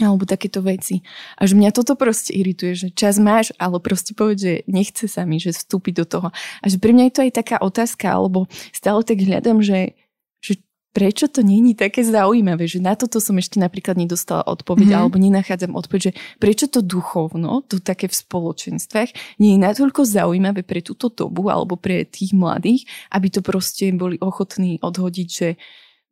alebo 0.00 0.24
takéto 0.24 0.64
veci. 0.64 1.04
A 1.36 1.44
že 1.44 1.52
mňa 1.52 1.76
toto 1.76 1.92
proste 2.00 2.32
irituje, 2.32 2.72
že 2.72 2.88
čas 2.88 3.20
máš, 3.20 3.52
ale 3.60 3.76
proste 3.76 4.16
povedz, 4.16 4.40
že 4.40 4.54
nechce 4.64 5.04
sa 5.04 5.28
mi, 5.28 5.36
že 5.36 5.52
vstúpiť 5.52 5.94
do 6.00 6.06
toho. 6.08 6.28
A 6.32 6.64
že 6.64 6.80
pre 6.80 6.96
mňa 6.96 7.12
je 7.12 7.14
to 7.14 7.24
aj 7.28 7.32
taká 7.36 7.56
otázka, 7.60 8.08
alebo 8.08 8.48
stále 8.72 9.04
tak 9.04 9.20
hľadám, 9.20 9.60
že 9.60 9.92
prečo 10.92 11.24
to 11.26 11.40
není 11.40 11.72
také 11.72 12.04
zaujímavé, 12.04 12.68
že 12.68 12.76
na 12.78 12.92
toto 12.92 13.16
som 13.16 13.40
ešte 13.40 13.56
napríklad 13.56 13.96
nedostala 13.96 14.44
odpoveď, 14.44 14.92
mm-hmm. 14.92 15.00
alebo 15.00 15.16
nenachádzam 15.16 15.72
odpoveď, 15.72 16.00
že 16.00 16.12
prečo 16.36 16.68
to 16.68 16.84
duchovno, 16.84 17.64
to 17.64 17.80
také 17.80 18.12
v 18.12 18.16
spoločenstvách, 18.16 19.40
nie 19.40 19.56
je 19.56 19.64
natoľko 19.64 20.04
zaujímavé 20.04 20.60
pre 20.62 20.84
túto 20.84 21.08
dobu 21.08 21.48
alebo 21.48 21.80
pre 21.80 22.04
tých 22.04 22.36
mladých, 22.36 22.84
aby 23.08 23.32
to 23.32 23.40
proste 23.40 23.88
boli 23.96 24.20
ochotní 24.20 24.76
odhodiť, 24.84 25.28
že 25.32 25.48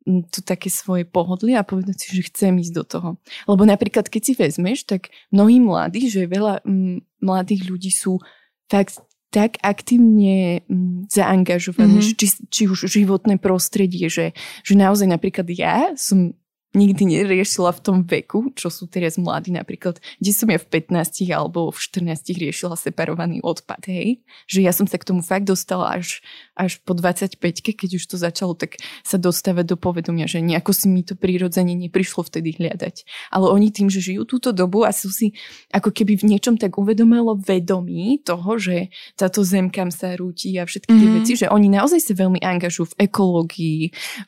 mm, 0.09 0.33
to 0.33 0.41
také 0.41 0.73
svoje 0.73 1.05
pohodlie 1.05 1.53
a 1.53 1.63
povedať 1.63 2.01
si, 2.01 2.07
že 2.17 2.27
chcem 2.33 2.57
ísť 2.57 2.73
do 2.73 2.83
toho. 2.83 3.09
Lebo 3.45 3.63
napríklad, 3.69 4.09
keď 4.09 4.21
si 4.25 4.33
vezmeš, 4.33 4.89
tak 4.89 5.13
mnohí 5.29 5.61
mladí, 5.61 6.09
že 6.09 6.25
veľa 6.25 6.65
mm, 6.65 7.21
mladých 7.21 7.69
ľudí 7.69 7.93
sú 7.93 8.17
fakt 8.65 8.97
tak 9.31 9.57
aktívne 9.63 10.59
mm, 10.67 11.07
zaangažované, 11.07 12.03
mm-hmm. 12.03 12.19
či, 12.19 12.27
či 12.51 12.61
už 12.67 12.91
životné 12.91 13.39
prostredie, 13.39 14.11
že, 14.11 14.35
že 14.61 14.73
naozaj 14.75 15.07
napríklad 15.07 15.47
ja 15.55 15.95
som 15.95 16.35
nikdy 16.71 17.03
neriešila 17.03 17.75
v 17.75 17.83
tom 17.83 17.97
veku, 18.07 18.55
čo 18.55 18.71
sú 18.71 18.87
teraz 18.87 19.19
mladí 19.19 19.51
napríklad, 19.51 19.99
kde 20.23 20.31
som 20.31 20.47
ja 20.47 20.55
v 20.55 20.67
15 20.79 21.27
alebo 21.27 21.67
v 21.71 21.79
14 21.79 22.31
riešila 22.31 22.79
separovaný 22.79 23.43
odpad, 23.43 23.91
hej. 23.91 24.23
Že 24.47 24.59
ja 24.63 24.71
som 24.71 24.87
sa 24.87 24.95
k 24.95 25.07
tomu 25.07 25.19
fakt 25.19 25.51
dostala 25.51 25.99
až, 25.99 26.23
až 26.55 26.79
po 26.83 26.95
25 26.95 27.39
keď 27.61 27.89
už 27.99 28.03
to 28.07 28.15
začalo 28.15 28.55
tak 28.55 28.79
sa 29.03 29.19
dostávať 29.19 29.75
do 29.75 29.77
povedomia, 29.77 30.25
že 30.31 30.39
nejako 30.39 30.71
si 30.71 30.87
mi 30.87 31.03
to 31.03 31.19
prirodzene 31.19 31.75
neprišlo 31.75 32.23
vtedy 32.23 32.55
hľadať. 32.55 33.03
Ale 33.35 33.51
oni 33.51 33.73
tým, 33.75 33.91
že 33.91 33.99
žijú 33.99 34.23
túto 34.23 34.55
dobu 34.55 34.87
a 34.87 34.95
sú 34.95 35.11
si 35.11 35.35
ako 35.75 35.91
keby 35.91 36.19
v 36.19 36.35
niečom 36.35 36.55
tak 36.55 36.79
uvedomilo 36.79 37.35
vedomí 37.35 38.23
toho, 38.23 38.55
že 38.55 38.93
táto 39.19 39.43
zem 39.43 39.67
kam 39.67 39.91
sa 39.91 40.15
rúti 40.15 40.55
a 40.55 40.63
všetky 40.63 40.87
tie 40.87 40.95
mm-hmm. 40.95 41.17
veci, 41.19 41.33
že 41.35 41.47
oni 41.51 41.67
naozaj 41.67 41.99
sa 41.99 42.13
veľmi 42.15 42.39
angažujú 42.39 42.95
v 42.95 42.97
ekológii, 43.07 43.81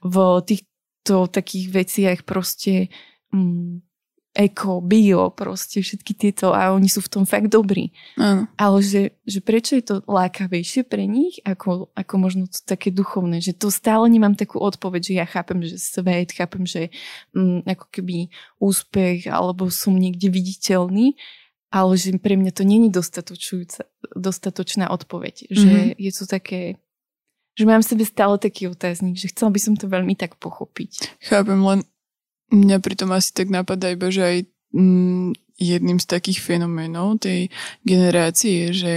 v 0.04 0.16
tých 0.44 0.62
to 1.04 1.28
takých 1.28 1.68
veciach 1.72 2.20
proste 2.24 2.88
mm, 3.36 3.84
eko, 4.34 4.82
bio, 4.82 5.30
proste 5.30 5.86
všetky 5.86 6.18
tieto 6.18 6.58
a 6.58 6.74
oni 6.74 6.90
sú 6.90 7.06
v 7.06 7.12
tom 7.14 7.24
fakt 7.30 7.54
dobrí. 7.54 7.94
Áno. 8.18 8.50
Ale 8.58 8.82
že, 8.82 9.14
že 9.30 9.46
prečo 9.46 9.78
je 9.78 9.86
to 9.86 9.96
lákavejšie 10.10 10.90
pre 10.90 11.06
nich 11.06 11.38
ako, 11.46 11.94
ako 11.94 12.14
možno 12.18 12.50
to 12.50 12.58
také 12.66 12.90
duchovné, 12.90 13.46
že 13.46 13.54
to 13.54 13.70
stále 13.70 14.10
nemám 14.10 14.34
takú 14.34 14.58
odpoveď, 14.58 15.02
že 15.06 15.14
ja 15.22 15.26
chápem, 15.30 15.62
že 15.62 15.78
svet, 15.78 16.34
chápem, 16.34 16.66
že 16.66 16.90
mm, 17.38 17.70
ako 17.70 17.86
keby 17.94 18.34
úspech 18.58 19.30
alebo 19.30 19.70
som 19.70 19.94
niekde 19.94 20.34
viditeľný, 20.34 21.14
ale 21.70 21.94
že 21.94 22.18
pre 22.18 22.34
mňa 22.34 22.58
to 22.58 22.66
není 22.66 22.90
dostatočná 22.90 24.90
odpoveď, 24.90 25.46
mm-hmm. 25.46 25.62
že 25.62 25.74
je 25.94 26.12
to 26.14 26.26
také 26.26 26.82
že 27.54 27.64
mám 27.70 27.82
v 27.86 27.90
sebe 27.94 28.04
stále 28.06 28.36
taký 28.42 28.70
otáznik, 28.70 29.18
že 29.18 29.30
chcela 29.30 29.54
by 29.54 29.60
som 29.62 29.74
to 29.78 29.86
veľmi 29.86 30.18
tak 30.18 30.38
pochopiť. 30.42 31.22
Chápem, 31.22 31.60
len 31.62 31.80
mňa 32.50 32.78
pritom 32.82 33.14
asi 33.14 33.30
tak 33.34 33.54
napadá 33.54 33.94
iba, 33.94 34.10
že 34.10 34.22
aj 34.22 34.38
mm, 34.74 35.38
jedným 35.62 36.02
z 36.02 36.06
takých 36.10 36.42
fenoménov 36.42 37.22
tej 37.22 37.54
generácie 37.86 38.68
je, 38.68 38.70
že 38.74 38.96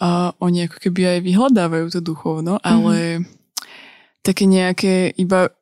a 0.00 0.32
oni 0.40 0.64
ako 0.64 0.76
keby 0.88 1.18
aj 1.18 1.18
vyhľadávajú 1.28 1.86
to 1.92 2.00
duchovno, 2.00 2.56
ale 2.64 3.20
mm-hmm. 3.20 4.24
také 4.24 4.44
nejaké 4.48 5.12
iba 5.20 5.52
Mm, 5.52 5.59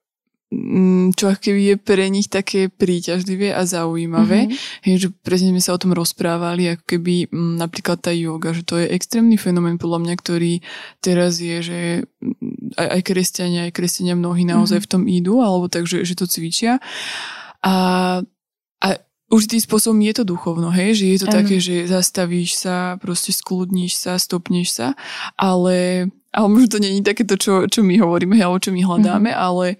čo 1.12 1.28
keby 1.28 1.60
je 1.60 1.76
pre 1.76 2.08
nich 2.08 2.32
také 2.32 2.72
príťažlivé 2.72 3.52
a 3.52 3.68
zaujímavé. 3.68 4.48
Mm-hmm. 4.48 4.80
Hej, 4.88 4.94
že 4.96 5.08
presne 5.20 5.52
sme 5.52 5.60
sa 5.60 5.76
o 5.76 5.80
tom 5.80 5.92
rozprávali, 5.92 6.72
ako 6.72 6.84
keby 6.88 7.28
m, 7.28 7.36
mm, 7.36 7.54
napríklad 7.60 8.00
tá 8.00 8.08
yoga, 8.16 8.56
že 8.56 8.64
to 8.64 8.80
je 8.80 8.88
extrémny 8.88 9.36
fenomén 9.36 9.76
podľa 9.76 10.08
mňa, 10.08 10.14
ktorý 10.16 10.64
teraz 11.04 11.44
je, 11.44 11.60
že 11.60 11.80
mm, 12.24 12.80
aj, 12.80 12.88
aj 12.96 13.00
kresťania, 13.04 13.60
aj 13.68 13.72
kresťania 13.76 14.16
mnohí 14.16 14.48
naozaj 14.48 14.80
mm-hmm. 14.80 14.88
v 14.88 14.92
tom 14.96 15.02
idú, 15.04 15.34
alebo 15.44 15.68
tak, 15.68 15.84
že, 15.84 16.08
že 16.08 16.16
to 16.16 16.24
cvičia. 16.24 16.80
A, 17.60 17.74
a 18.80 18.88
už 19.28 19.52
tým 19.52 19.60
spôsobom 19.60 20.00
je 20.00 20.16
to 20.16 20.24
duchovno, 20.24 20.72
hej, 20.72 20.96
že 20.96 21.04
je 21.12 21.18
to 21.20 21.28
ano. 21.28 21.36
také, 21.44 21.60
že 21.60 21.84
zastavíš 21.84 22.56
sa, 22.56 22.96
proste 22.96 23.36
skľudníš 23.36 24.00
sa, 24.00 24.16
stopneš 24.16 24.80
sa, 24.80 24.96
ale, 25.36 26.08
ale 26.32 26.46
možno 26.48 26.72
to 26.72 26.80
není 26.80 27.04
takéto, 27.04 27.36
čo, 27.36 27.68
čo 27.68 27.84
my 27.84 28.00
hovoríme, 28.00 28.40
alebo 28.40 28.56
čo 28.56 28.72
my 28.72 28.80
hľadáme, 28.80 29.28
mm-hmm. 29.28 29.44
ale 29.44 29.76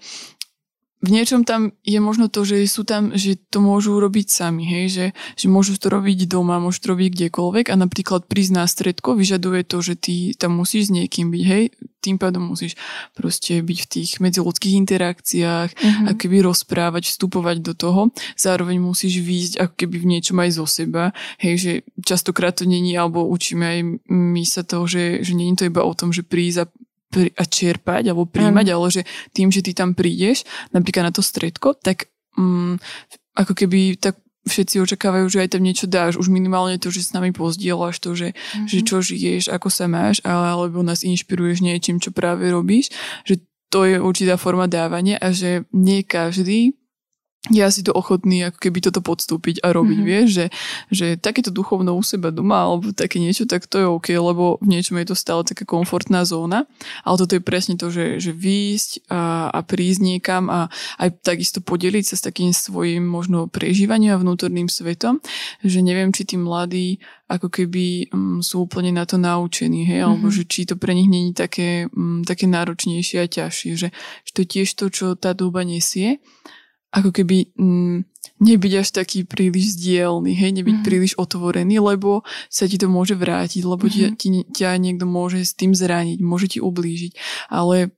v 0.99 1.15
niečom 1.15 1.47
tam 1.47 1.71
je 1.87 1.95
možno 2.03 2.27
to, 2.27 2.43
že 2.43 2.67
sú 2.67 2.83
tam, 2.83 3.15
že 3.15 3.39
to 3.47 3.63
môžu 3.63 3.95
robiť 4.03 4.27
sami, 4.27 4.67
hej, 4.67 4.85
že, 4.91 5.05
že 5.39 5.47
môžu 5.47 5.79
to 5.79 5.87
robiť 5.87 6.27
doma, 6.27 6.59
môžu 6.59 6.83
to 6.83 6.87
robiť 6.91 7.15
kdekoľvek 7.15 7.71
a 7.71 7.75
napríklad 7.79 8.27
prísť 8.27 8.51
na 8.51 8.67
stredko 8.67 9.15
vyžaduje 9.15 9.63
to, 9.63 9.79
že 9.79 9.95
ty 9.95 10.35
tam 10.35 10.59
musíš 10.59 10.91
s 10.91 10.95
niekým 10.95 11.31
byť, 11.31 11.43
hej, 11.47 11.63
tým 12.03 12.19
pádom 12.19 12.51
musíš 12.51 12.75
proste 13.15 13.63
byť 13.63 13.79
v 13.79 13.87
tých 13.87 14.11
medziludských 14.19 14.75
interakciách, 14.75 15.69
mm-hmm. 15.71 16.07
ako 16.11 16.19
keby 16.19 16.37
rozprávať, 16.43 17.15
vstupovať 17.15 17.63
do 17.63 17.73
toho, 17.75 18.01
zároveň 18.35 18.83
musíš 18.83 19.23
výjsť 19.23 19.53
ako 19.55 19.73
keby 19.79 19.95
v 20.03 20.09
niečom 20.15 20.35
aj 20.35 20.51
zo 20.51 20.65
seba, 20.67 21.15
hej, 21.39 21.55
že 21.55 21.71
častokrát 22.03 22.59
to 22.59 22.67
není, 22.67 22.99
alebo 22.99 23.23
učíme 23.23 23.63
aj 23.63 23.79
my 24.11 24.43
sa 24.43 24.67
to, 24.67 24.83
že, 24.83 25.23
že 25.23 25.31
není 25.31 25.55
to 25.55 25.63
iba 25.63 25.79
o 25.79 25.95
tom, 25.95 26.11
že 26.11 26.27
prísť 26.27 26.59
a 26.59 26.65
a 27.09 27.43
čerpať 27.43 28.13
alebo 28.13 28.29
príjmať, 28.29 28.65
mm. 28.69 28.73
ale 28.75 28.87
že 28.93 29.01
tým, 29.33 29.49
že 29.49 29.65
ty 29.65 29.73
tam 29.73 29.97
prídeš 29.97 30.45
napríklad 30.69 31.09
na 31.09 31.13
to 31.13 31.25
stredko, 31.25 31.73
tak 31.73 32.09
mm, 32.37 32.77
ako 33.33 33.53
keby 33.57 33.97
tak 33.97 34.21
všetci 34.45 34.81
očakávajú, 34.81 35.25
že 35.29 35.41
aj 35.45 35.49
tam 35.57 35.61
niečo 35.65 35.85
dáš. 35.85 36.17
Už 36.17 36.31
minimálne 36.31 36.79
to, 36.81 36.89
že 36.89 37.05
s 37.05 37.13
nami 37.13 37.35
pozdieľaš 37.35 38.01
to, 38.01 38.17
že, 38.17 38.33
mm-hmm. 38.33 38.67
že 38.69 38.77
čo 38.81 38.97
žiješ, 39.03 39.51
ako 39.51 39.67
sa 39.69 39.85
máš, 39.85 40.23
ale, 40.25 40.49
alebo 40.49 40.81
nás 40.81 41.05
inšpiruješ 41.05 41.61
niečím, 41.61 42.01
čo 42.01 42.09
práve 42.15 42.49
robíš. 42.49 42.89
Že 43.27 43.45
to 43.69 43.79
je 43.85 43.97
určitá 44.01 44.39
forma 44.41 44.65
dávania 44.65 45.21
a 45.21 45.29
že 45.29 45.69
nie 45.69 46.01
každý 46.01 46.78
ja 47.47 47.71
si 47.71 47.87
to 47.87 47.95
ochotný 47.95 48.51
ako 48.51 48.59
keby 48.67 48.83
toto 48.83 48.99
podstúpiť 48.99 49.63
a 49.63 49.71
robiť, 49.71 49.95
mm-hmm. 49.95 50.11
vieš, 50.11 50.27
že, 50.27 50.45
že 50.91 51.05
takéto 51.15 51.55
duchovno 51.55 51.95
u 51.95 52.03
seba 52.03 52.35
doma 52.35 52.67
alebo 52.67 52.91
také 52.91 53.15
niečo, 53.15 53.47
tak 53.47 53.63
to 53.63 53.79
je 53.79 53.87
OK, 53.87 54.11
lebo 54.11 54.59
v 54.59 54.75
niečom 54.75 54.99
je 54.99 55.07
to 55.07 55.15
stále 55.15 55.47
taká 55.47 55.63
komfortná 55.63 56.27
zóna, 56.27 56.67
ale 57.07 57.15
toto 57.15 57.39
je 57.39 57.43
presne 57.43 57.79
to, 57.79 57.87
že, 57.87 58.19
že 58.19 58.35
výjsť 58.35 59.07
a, 59.07 59.47
a 59.55 59.59
prísť 59.63 59.99
niekam 60.03 60.51
a 60.51 60.67
aj 60.99 61.23
takisto 61.23 61.63
podeliť 61.63 62.11
sa 62.11 62.15
s 62.19 62.27
takým 62.27 62.51
svojim 62.51 63.07
možno 63.07 63.47
prežívaním 63.47 64.19
a 64.19 64.21
vnútorným 64.21 64.67
svetom, 64.67 65.23
že 65.63 65.79
neviem, 65.79 66.11
či 66.11 66.27
tí 66.27 66.35
mladí 66.35 66.99
ako 67.31 67.47
keby 67.47 68.11
um, 68.11 68.43
sú 68.43 68.67
úplne 68.67 68.91
na 68.91 69.07
to 69.07 69.15
naučení, 69.15 69.87
hej, 69.87 70.03
mm-hmm. 70.03 70.11
alebo 70.11 70.27
že 70.27 70.43
či 70.43 70.67
to 70.67 70.75
pre 70.75 70.91
nich 70.91 71.07
není 71.07 71.31
také, 71.31 71.87
um, 71.95 72.19
také 72.27 72.51
náročnejšie 72.51 73.23
a 73.23 73.31
ťažšie, 73.31 73.71
že, 73.79 73.95
že 74.27 74.31
to 74.35 74.43
je 74.43 74.47
tiež 74.59 74.69
to, 74.75 74.91
čo 74.91 75.05
tá 75.15 75.31
doba 75.31 75.63
nesie 75.63 76.19
ako 76.89 77.13
keby 77.13 77.53
mm, 77.53 78.05
nebyť 78.39 78.73
až 78.81 78.87
taký 78.95 79.27
príliš 79.27 79.77
zdielný, 79.77 80.33
hej, 80.33 80.51
nebyť 80.55 80.75
mm-hmm. 80.81 80.87
príliš 80.87 81.13
otvorený, 81.19 81.77
lebo 81.77 82.25
sa 82.49 82.65
ti 82.65 82.81
to 82.81 82.89
môže 82.89 83.13
vrátiť, 83.13 83.61
lebo 83.61 83.85
mm-hmm. 83.85 84.15
ti, 84.17 84.27
ťa 84.49 84.79
niekto 84.81 85.05
môže 85.05 85.43
s 85.45 85.53
tým 85.53 85.77
zraniť, 85.77 86.17
môže 86.23 86.57
ti 86.57 86.59
ublížiť, 86.59 87.13
ale 87.53 87.93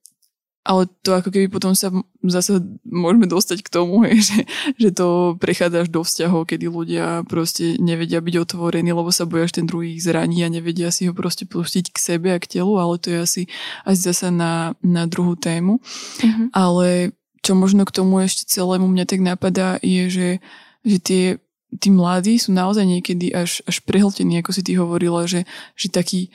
ale 0.62 0.86
to 1.02 1.18
ako 1.18 1.34
keby 1.34 1.50
potom 1.50 1.74
sa 1.74 1.90
zase 2.22 2.62
môžeme 2.86 3.26
dostať 3.26 3.66
k 3.66 3.74
tomu, 3.74 4.06
hej, 4.06 4.22
že, 4.22 4.40
že 4.78 4.90
to 4.94 5.34
prechádza 5.42 5.86
až 5.86 5.90
do 5.90 6.06
vzťahov, 6.06 6.46
kedy 6.46 6.70
ľudia 6.70 7.26
proste 7.26 7.82
nevedia 7.82 8.22
byť 8.22 8.36
otvorení, 8.46 8.94
lebo 8.94 9.10
sa 9.10 9.26
boja, 9.26 9.50
že 9.50 9.62
ten 9.62 9.66
druhý 9.66 9.98
ich 9.98 10.06
zraní 10.06 10.46
a 10.46 10.54
nevedia 10.54 10.94
si 10.94 11.10
ho 11.10 11.18
proste 11.18 11.50
pustiť 11.50 11.90
k 11.90 11.98
sebe 11.98 12.30
a 12.30 12.38
k 12.38 12.62
telu, 12.62 12.78
ale 12.78 13.02
to 13.02 13.10
je 13.10 13.20
asi, 13.26 13.44
asi 13.90 14.02
zase 14.06 14.30
na, 14.30 14.78
na 14.86 15.10
druhú 15.10 15.34
tému. 15.34 15.82
Mm-hmm. 16.22 16.48
Ale 16.54 17.18
čo 17.42 17.58
možno 17.58 17.84
k 17.86 17.96
tomu 17.96 18.22
ešte 18.22 18.46
celému 18.46 18.86
mňa 18.86 19.06
tak 19.10 19.22
napadá, 19.22 19.82
je, 19.82 20.04
že, 20.10 20.30
že 20.86 20.98
tie, 21.02 21.26
tí 21.78 21.90
mladí 21.90 22.38
sú 22.38 22.54
naozaj 22.54 22.86
niekedy 22.86 23.34
až, 23.34 23.66
až 23.66 23.82
prehltení, 23.82 24.40
ako 24.40 24.52
si 24.54 24.62
ty 24.62 24.78
hovorila, 24.78 25.26
že, 25.26 25.50
že 25.74 25.90
taký 25.90 26.30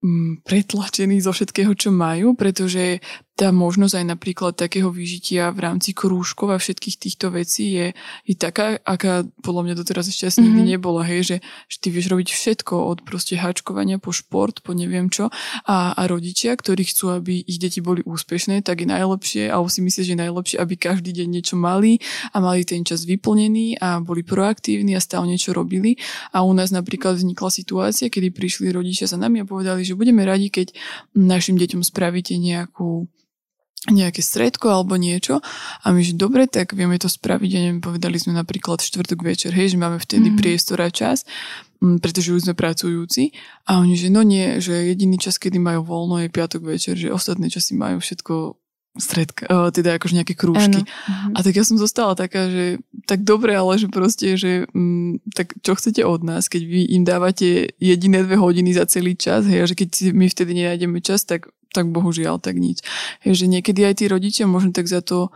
mm, 0.00 0.44
pretlačení 0.44 1.20
zo 1.20 1.36
všetkého, 1.36 1.76
čo 1.76 1.92
majú, 1.92 2.32
pretože 2.32 3.04
tá 3.38 3.54
možnosť 3.54 4.02
aj 4.02 4.06
napríklad 4.18 4.58
takého 4.58 4.90
vyžitia 4.90 5.54
v 5.54 5.62
rámci 5.62 5.94
krúžkov 5.94 6.50
a 6.50 6.58
všetkých 6.58 6.96
týchto 6.98 7.30
vecí 7.30 7.70
je, 7.70 7.86
je 8.26 8.34
taká, 8.34 8.82
aká 8.82 9.22
podľa 9.46 9.62
mňa 9.62 9.74
doteraz 9.78 10.10
ešte 10.10 10.26
asi 10.26 10.42
mm-hmm. 10.42 10.46
nikdy 10.50 10.62
mhm. 10.66 10.72
nebola, 10.74 11.02
hej, 11.06 11.20
že, 11.22 11.36
že 11.70 11.76
ty 11.78 11.94
vieš 11.94 12.10
robiť 12.10 12.34
všetko 12.34 12.74
od 12.74 13.06
proste 13.06 13.38
háčkovania 13.38 14.02
po 14.02 14.10
šport, 14.10 14.58
po 14.66 14.74
neviem 14.74 15.06
čo 15.06 15.30
a, 15.70 15.94
a 15.94 16.02
rodičia, 16.10 16.58
ktorí 16.58 16.82
chcú, 16.90 17.14
aby 17.14 17.46
ich 17.46 17.62
deti 17.62 17.78
boli 17.78 18.02
úspešné, 18.02 18.66
tak 18.66 18.82
je 18.82 18.90
najlepšie, 18.90 19.46
alebo 19.46 19.70
si 19.70 19.86
myslíš, 19.86 20.02
že 20.02 20.14
je 20.18 20.24
najlepšie, 20.26 20.56
aby 20.58 20.74
každý 20.74 21.14
deň 21.14 21.28
niečo 21.30 21.54
mali 21.54 22.02
a 22.34 22.42
mali 22.42 22.66
ten 22.66 22.82
čas 22.82 23.06
vyplnený 23.06 23.78
a 23.78 24.02
boli 24.02 24.26
proaktívni 24.26 24.98
a 24.98 25.00
stále 25.00 25.30
niečo 25.30 25.54
robili 25.54 25.94
a 26.34 26.42
u 26.42 26.50
nás 26.50 26.74
napríklad 26.74 27.14
vznikla 27.14 27.54
situácia, 27.54 28.10
kedy 28.10 28.34
prišli 28.34 28.74
rodičia 28.74 29.06
za 29.06 29.14
nami 29.14 29.46
a 29.46 29.46
povedali, 29.46 29.86
že 29.86 29.94
budeme 29.94 30.26
radi, 30.26 30.50
keď 30.50 30.74
našim 31.14 31.54
deťom 31.54 31.86
spravíte 31.86 32.34
nejakú 32.34 33.06
nejaké 33.86 34.18
stredko 34.18 34.74
alebo 34.74 34.98
niečo 34.98 35.38
a 35.82 35.86
my, 35.94 36.02
že 36.02 36.18
dobre, 36.18 36.50
tak 36.50 36.74
vieme 36.74 36.98
to 36.98 37.06
spraviť 37.06 37.50
a 37.54 37.58
neviem, 37.62 37.78
povedali 37.78 38.18
sme 38.18 38.34
napríklad 38.34 38.82
štvrtok 38.82 39.22
večer, 39.22 39.54
hej, 39.54 39.74
že 39.74 39.78
máme 39.78 40.02
vtedy 40.02 40.34
mm-hmm. 40.34 40.40
priestor 40.42 40.82
a 40.82 40.90
čas, 40.90 41.22
m, 41.78 42.02
pretože 42.02 42.34
už 42.34 42.50
sme 42.50 42.58
pracujúci 42.58 43.30
a 43.70 43.78
oni, 43.78 43.94
že 43.94 44.10
no 44.10 44.26
nie, 44.26 44.58
že 44.58 44.74
jediný 44.74 45.14
čas, 45.22 45.38
kedy 45.38 45.62
majú 45.62 45.86
voľno 45.86 46.26
je 46.26 46.34
piatok 46.34 46.66
večer, 46.66 46.98
že 46.98 47.14
ostatné 47.14 47.46
časy 47.46 47.78
majú 47.78 48.02
všetko 48.02 48.58
stredka, 48.98 49.46
uh, 49.46 49.70
teda 49.70 49.94
akože 49.94 50.18
nejaké 50.18 50.34
krúžky. 50.34 50.82
Ano. 50.82 51.38
A 51.38 51.46
tak 51.46 51.54
ja 51.54 51.62
som 51.62 51.78
zostala 51.78 52.18
taká, 52.18 52.50
že 52.50 52.82
tak 53.06 53.22
dobre, 53.22 53.54
ale 53.54 53.78
že 53.78 53.86
proste, 53.86 54.34
že 54.34 54.66
um, 54.74 55.22
tak 55.32 55.54
čo 55.62 55.78
chcete 55.78 56.02
od 56.02 56.26
nás, 56.26 56.50
keď 56.50 56.62
vy 56.66 56.80
im 56.98 57.06
dávate 57.06 57.78
jediné 57.78 58.26
dve 58.26 58.34
hodiny 58.34 58.74
za 58.74 58.90
celý 58.90 59.14
čas, 59.14 59.46
hej, 59.46 59.62
a 59.62 59.66
že 59.70 59.78
keď 59.78 60.10
my 60.10 60.26
vtedy 60.26 60.50
nenájdeme 60.58 60.98
čas, 60.98 61.22
tak 61.22 61.46
tak 61.72 61.92
bohužiaľ 61.92 62.40
tak 62.40 62.56
nič. 62.56 62.80
Je, 63.24 63.36
že 63.36 63.46
niekedy 63.46 63.84
aj 63.84 64.00
tí 64.00 64.04
rodičia 64.08 64.44
možno 64.48 64.72
tak 64.72 64.88
za 64.88 65.04
to 65.04 65.32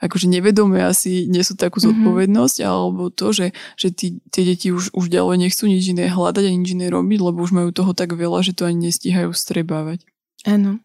akože 0.00 0.26
nevedome 0.26 0.80
asi 0.80 1.28
nesú 1.28 1.54
takú 1.54 1.78
mhm. 1.78 1.84
zodpovednosť, 1.92 2.56
mm-hmm. 2.58 2.72
alebo 2.72 3.12
to, 3.12 3.30
že, 3.30 3.46
že 3.76 3.88
tí, 3.92 4.06
tie 4.32 4.42
deti 4.48 4.72
už, 4.72 4.96
už 4.96 5.06
ďalej 5.12 5.46
nechcú 5.46 5.68
nič 5.68 5.92
iné 5.92 6.08
hľadať 6.08 6.44
a 6.48 6.50
nič 6.50 6.72
iné 6.72 6.88
robiť, 6.88 7.20
lebo 7.20 7.38
už 7.44 7.52
majú 7.52 7.70
toho 7.70 7.92
tak 7.92 8.16
veľa, 8.16 8.40
že 8.40 8.56
to 8.56 8.66
ani 8.66 8.90
nestíhajú 8.90 9.30
strebávať. 9.36 10.08
Áno. 10.48 10.80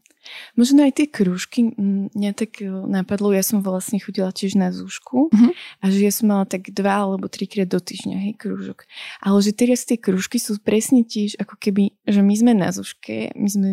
Možno 0.57 0.81
aj 0.81 0.97
tie 0.97 1.05
krúžky, 1.05 1.69
mňa 1.77 2.31
tak 2.33 2.57
e, 2.57 2.65
napadlo, 2.65 3.29
ja 3.29 3.45
som 3.45 3.61
vlastne 3.61 4.01
chodila 4.01 4.33
tiež 4.33 4.57
na 4.57 4.73
zúšku 4.73 5.29
uh-huh. 5.29 5.51
a 5.53 5.83
že 5.93 6.01
ja 6.01 6.09
som 6.09 6.33
mala 6.33 6.49
tak 6.49 6.73
dva 6.73 7.05
alebo 7.05 7.29
trikrát 7.29 7.69
do 7.69 7.77
týždňa, 7.77 8.17
hej, 8.25 8.33
krúžok. 8.33 8.89
Ale 9.21 9.37
že 9.45 9.53
teraz 9.53 9.85
tie 9.85 10.01
krúžky 10.01 10.41
sú 10.41 10.57
presne 10.57 11.05
tiež 11.05 11.37
ako 11.37 11.61
keby, 11.61 11.93
že 12.09 12.25
my 12.25 12.33
sme 12.33 12.51
na 12.57 12.73
zúške, 12.73 13.37
my 13.37 13.49
sme 13.53 13.69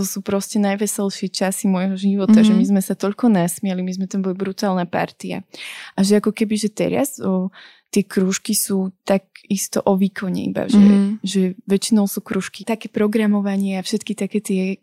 to 0.00 0.08
sú 0.08 0.24
proste 0.24 0.56
najveselšie 0.56 1.28
časy 1.28 1.68
môjho 1.68 1.92
života, 2.00 2.40
mm-hmm. 2.40 2.48
že 2.48 2.56
my 2.56 2.64
sme 2.72 2.80
sa 2.80 2.96
toľko 2.96 3.28
nasmiali, 3.28 3.84
my 3.84 3.92
sme 4.00 4.06
tam 4.08 4.24
boli 4.24 4.32
brutálna 4.32 4.88
partia. 4.88 5.44
A 5.92 6.00
že 6.00 6.16
ako 6.16 6.32
keby, 6.32 6.56
že 6.56 6.72
teraz 6.72 7.20
o, 7.20 7.52
tie 7.90 8.06
krúžky 8.06 8.54
sú 8.54 8.94
tak 9.02 9.26
isto 9.50 9.82
o 9.82 9.98
výkone 9.98 10.46
iba, 10.46 10.70
že, 10.70 10.78
mm-hmm. 10.78 11.26
že 11.26 11.58
väčšinou 11.66 12.06
sú 12.06 12.22
krúžky 12.22 12.62
také 12.62 12.86
programovanie 12.86 13.82
a 13.82 13.86
všetky 13.86 14.14
také 14.14 14.38
tie 14.38 14.78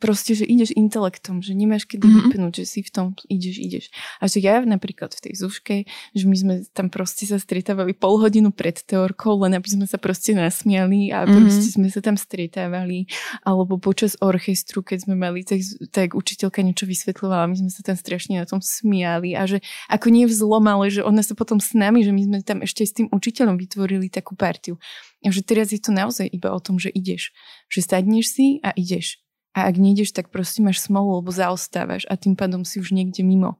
proste, 0.00 0.32
že 0.32 0.48
ideš 0.48 0.72
intelektom, 0.72 1.44
že 1.44 1.52
nemáš 1.52 1.84
kedy 1.84 2.08
mm-hmm. 2.08 2.26
vypnúť, 2.32 2.52
že 2.56 2.64
si 2.64 2.80
v 2.80 2.90
tom 2.90 3.06
ideš, 3.28 3.56
ideš. 3.60 3.84
A 4.18 4.26
že 4.26 4.40
ja 4.40 4.64
napríklad 4.64 5.12
v 5.12 5.20
tej 5.28 5.34
zúške, 5.36 5.76
že 6.16 6.24
my 6.24 6.36
sme 6.40 6.54
tam 6.72 6.88
proste 6.88 7.28
sa 7.28 7.36
stretávali 7.36 7.92
pol 7.92 8.16
hodinu 8.16 8.48
pred 8.48 8.80
teorkou, 8.80 9.36
len 9.44 9.60
aby 9.60 9.68
sme 9.68 9.84
sa 9.84 10.00
proste 10.00 10.32
nasmiali 10.32 11.12
a 11.12 11.28
mm-hmm. 11.28 11.36
proste 11.36 11.68
sme 11.68 11.92
sa 11.92 12.00
tam 12.00 12.16
stretávali. 12.16 13.06
Alebo 13.44 13.76
počas 13.76 14.16
orchestru, 14.24 14.80
keď 14.80 15.04
sme 15.04 15.14
mali, 15.20 15.44
tak, 15.44 15.60
tak 15.92 16.16
učiteľka 16.16 16.64
niečo 16.64 16.88
vysvetľovala, 16.88 17.52
my 17.52 17.60
sme 17.60 17.70
sa 17.70 17.84
tam 17.84 17.94
strašne 18.00 18.40
na 18.40 18.48
tom 18.48 18.64
smiali 18.64 19.36
a 19.36 19.44
že 19.44 19.60
ako 19.92 20.08
nie 20.08 20.24
vzlom, 20.24 20.64
ale 20.64 20.88
že 20.88 21.04
ona 21.04 21.20
sa 21.20 21.36
potom 21.36 21.60
s 21.60 21.76
nami, 21.76 22.00
že 22.00 22.16
my 22.16 22.22
sme 22.24 22.38
tam 22.42 22.64
ešte 22.64 22.82
s 22.84 22.92
tým 22.96 23.06
učiteľom 23.12 23.56
vytvorili 23.56 24.12
takú 24.12 24.36
partiu. 24.36 24.76
A 25.24 25.32
že 25.32 25.44
teraz 25.44 25.72
je 25.72 25.80
to 25.80 25.92
naozaj 25.92 26.26
iba 26.26 26.50
o 26.52 26.60
tom, 26.60 26.80
že 26.80 26.92
ideš. 26.92 27.32
Že 27.68 27.80
sadneš 27.84 28.26
si 28.32 28.46
a 28.64 28.72
ideš. 28.74 29.20
A 29.52 29.66
ak 29.66 29.76
nejdeš, 29.82 30.14
tak 30.14 30.30
proste 30.30 30.62
máš 30.62 30.78
smolu, 30.78 31.18
lebo 31.18 31.34
zaostávaš 31.34 32.06
a 32.06 32.14
tým 32.14 32.38
pádom 32.38 32.62
si 32.62 32.78
už 32.78 32.94
niekde 32.94 33.26
mimo. 33.26 33.58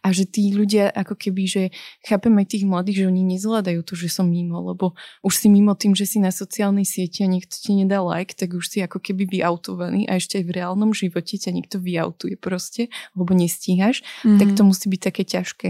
A 0.00 0.12
že 0.12 0.24
tí 0.24 0.52
ľudia, 0.56 0.88
ako 0.88 1.12
keby, 1.16 1.42
že 1.44 1.62
chápem 2.00 2.32
aj 2.40 2.46
tých 2.56 2.64
mladých, 2.64 3.04
že 3.04 3.08
oni 3.12 3.22
nezvládajú 3.36 3.80
to, 3.84 3.92
že 3.92 4.08
som 4.08 4.24
mimo, 4.28 4.64
lebo 4.64 4.96
už 5.20 5.34
si 5.36 5.48
mimo 5.52 5.76
tým, 5.76 5.92
že 5.92 6.08
si 6.08 6.18
na 6.18 6.32
sociálnej 6.32 6.88
sieti 6.88 7.20
a 7.24 7.28
niekto 7.28 7.52
ti 7.52 7.76
nedá 7.76 8.00
like, 8.00 8.32
tak 8.32 8.56
už 8.56 8.64
si 8.64 8.80
ako 8.80 8.98
keby 9.04 9.28
vyautovaný 9.28 10.08
a 10.08 10.16
ešte 10.16 10.40
aj 10.40 10.44
v 10.48 10.54
reálnom 10.56 10.96
živote 10.96 11.36
ťa 11.36 11.52
niekto 11.52 11.76
vyautuje 11.76 12.40
proste, 12.40 12.88
lebo 13.12 13.36
nestíhaš, 13.36 14.00
mm-hmm. 14.24 14.40
tak 14.40 14.48
to 14.56 14.62
musí 14.64 14.86
byť 14.88 15.00
také 15.12 15.22
ťažké. 15.28 15.68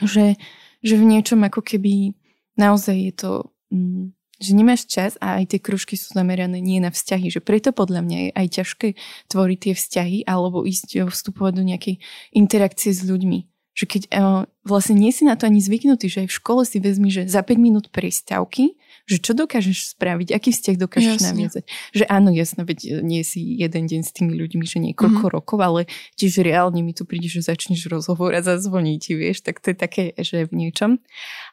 Že, 0.00 0.40
že 0.80 0.96
v 0.96 1.04
niečom 1.04 1.40
ako 1.44 1.60
keby 1.64 2.16
naozaj 2.56 2.96
je 2.96 3.12
to... 3.14 3.32
Mm, 3.72 4.12
že 4.40 4.56
nemáš 4.56 4.88
čas 4.88 5.20
a 5.20 5.36
aj 5.36 5.52
tie 5.52 5.60
kružky 5.60 6.00
sú 6.00 6.16
zamerané 6.16 6.64
nie 6.64 6.80
na 6.80 6.88
vzťahy, 6.88 7.28
že 7.28 7.44
preto 7.44 7.76
podľa 7.76 8.00
mňa 8.00 8.18
je 8.24 8.30
aj 8.32 8.46
ťažké 8.56 8.88
tvoriť 9.28 9.58
tie 9.60 9.74
vzťahy 9.76 10.18
alebo 10.24 10.64
ísť 10.64 11.04
vstupovať 11.12 11.52
do 11.60 11.64
nejakej 11.68 12.00
interakcie 12.32 12.88
s 12.96 13.04
ľuďmi. 13.04 13.44
Že 13.80 13.84
keď 13.88 14.02
uh, 14.12 14.44
vlastne 14.60 14.92
nie 14.92 15.08
si 15.08 15.24
na 15.24 15.40
to 15.40 15.48
ani 15.48 15.64
zvyknutý, 15.64 16.12
že 16.12 16.18
aj 16.24 16.28
v 16.28 16.36
škole 16.36 16.62
si 16.68 16.76
vezmi, 16.84 17.08
že 17.08 17.24
za 17.24 17.40
5 17.40 17.56
minút 17.56 17.88
prestávky, 17.88 18.76
že 19.08 19.16
čo 19.18 19.32
dokážeš 19.32 19.96
spraviť, 19.96 20.36
aký 20.36 20.52
vzťah 20.52 20.76
dokážeš 20.76 21.16
jasne. 21.16 21.28
naviazať. 21.32 21.64
Že 21.96 22.04
áno, 22.06 22.30
jasno, 22.30 22.62
veď 22.68 23.00
nie 23.00 23.24
si 23.24 23.40
jeden 23.40 23.88
deň 23.88 24.00
s 24.04 24.12
tými 24.12 24.36
ľuďmi, 24.36 24.64
že 24.68 24.78
niekoľko 24.78 25.24
mm-hmm. 25.26 25.34
rokov, 25.34 25.58
ale 25.58 25.80
tiež 26.20 26.44
reálne 26.44 26.84
mi 26.84 26.92
tu 26.92 27.08
príde, 27.08 27.26
že 27.26 27.40
začneš 27.40 27.88
rozhovor 27.88 28.36
a 28.36 28.44
zazvoní 28.44 29.00
ti, 29.00 29.16
vieš, 29.16 29.42
tak 29.42 29.64
to 29.64 29.72
je 29.72 29.76
také, 29.80 30.04
že 30.20 30.44
v 30.44 30.52
niečom. 30.52 31.00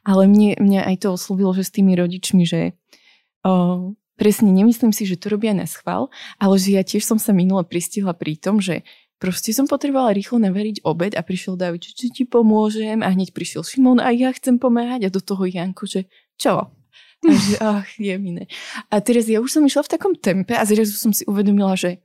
Ale 0.04 0.28
mne, 0.28 0.60
mňa 0.60 0.82
aj 0.94 1.08
to 1.08 1.16
oslovilo, 1.16 1.56
že 1.56 1.64
s 1.64 1.72
tými 1.74 1.96
rodičmi, 1.96 2.44
že 2.44 2.76
o, 3.48 3.96
presne 4.20 4.54
nemyslím 4.54 4.92
si, 4.92 5.10
že 5.10 5.18
to 5.18 5.34
robia 5.34 5.58
na 5.58 5.70
schvál, 5.70 6.14
ale 6.38 6.62
že 6.62 6.76
ja 6.76 6.84
tiež 6.86 7.06
som 7.06 7.18
sa 7.18 7.32
minule 7.32 7.66
pristihla 7.66 8.14
pri 8.18 8.36
tom, 8.36 8.60
že 8.60 8.86
Proste 9.18 9.50
som 9.50 9.66
potrebovala 9.66 10.14
rýchlo 10.14 10.38
navariť 10.38 10.86
obed 10.86 11.18
a 11.18 11.26
prišiel 11.26 11.58
David, 11.58 11.90
že 11.90 11.98
či 11.98 12.08
ti 12.14 12.24
pomôžem 12.24 13.02
a 13.02 13.10
hneď 13.10 13.34
prišiel 13.34 13.66
Šimon 13.66 13.98
a 13.98 14.14
ja 14.14 14.30
chcem 14.30 14.62
pomáhať 14.62 15.10
a 15.10 15.14
do 15.14 15.18
toho 15.18 15.42
Janko, 15.50 15.90
že 15.90 16.06
čo? 16.38 16.70
A 17.26 17.34
že 17.34 17.58
ach, 17.82 17.90
je 17.98 18.14
miné. 18.22 18.46
A 18.94 19.02
teraz 19.02 19.26
ja 19.26 19.42
už 19.42 19.50
som 19.50 19.66
išla 19.66 19.82
v 19.82 19.92
takom 19.98 20.14
tempe 20.14 20.54
a 20.54 20.62
zrazu 20.70 20.94
som 20.94 21.10
si 21.10 21.26
uvedomila, 21.26 21.74
že 21.74 21.98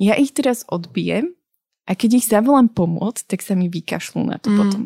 ja 0.00 0.16
ich 0.16 0.32
teraz 0.32 0.64
odbijem 0.64 1.36
a 1.84 1.92
keď 1.92 2.24
ich 2.24 2.26
zavolám 2.32 2.72
pomôcť, 2.72 3.28
tak 3.28 3.44
sa 3.44 3.52
mi 3.52 3.68
vykašľú 3.68 4.20
na 4.24 4.40
to 4.40 4.48
mm. 4.48 4.56
potom. 4.56 4.82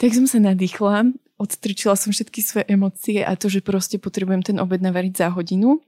Tak 0.00 0.16
som 0.16 0.24
sa 0.24 0.40
nadýchla, 0.40 1.12
odstrčila 1.36 2.00
som 2.00 2.16
všetky 2.16 2.40
svoje 2.40 2.64
emócie 2.72 3.20
a 3.20 3.36
to, 3.36 3.52
že 3.52 3.60
proste 3.60 4.00
potrebujem 4.00 4.40
ten 4.40 4.56
obed 4.56 4.80
navariť 4.80 5.14
za 5.20 5.28
hodinu 5.36 5.84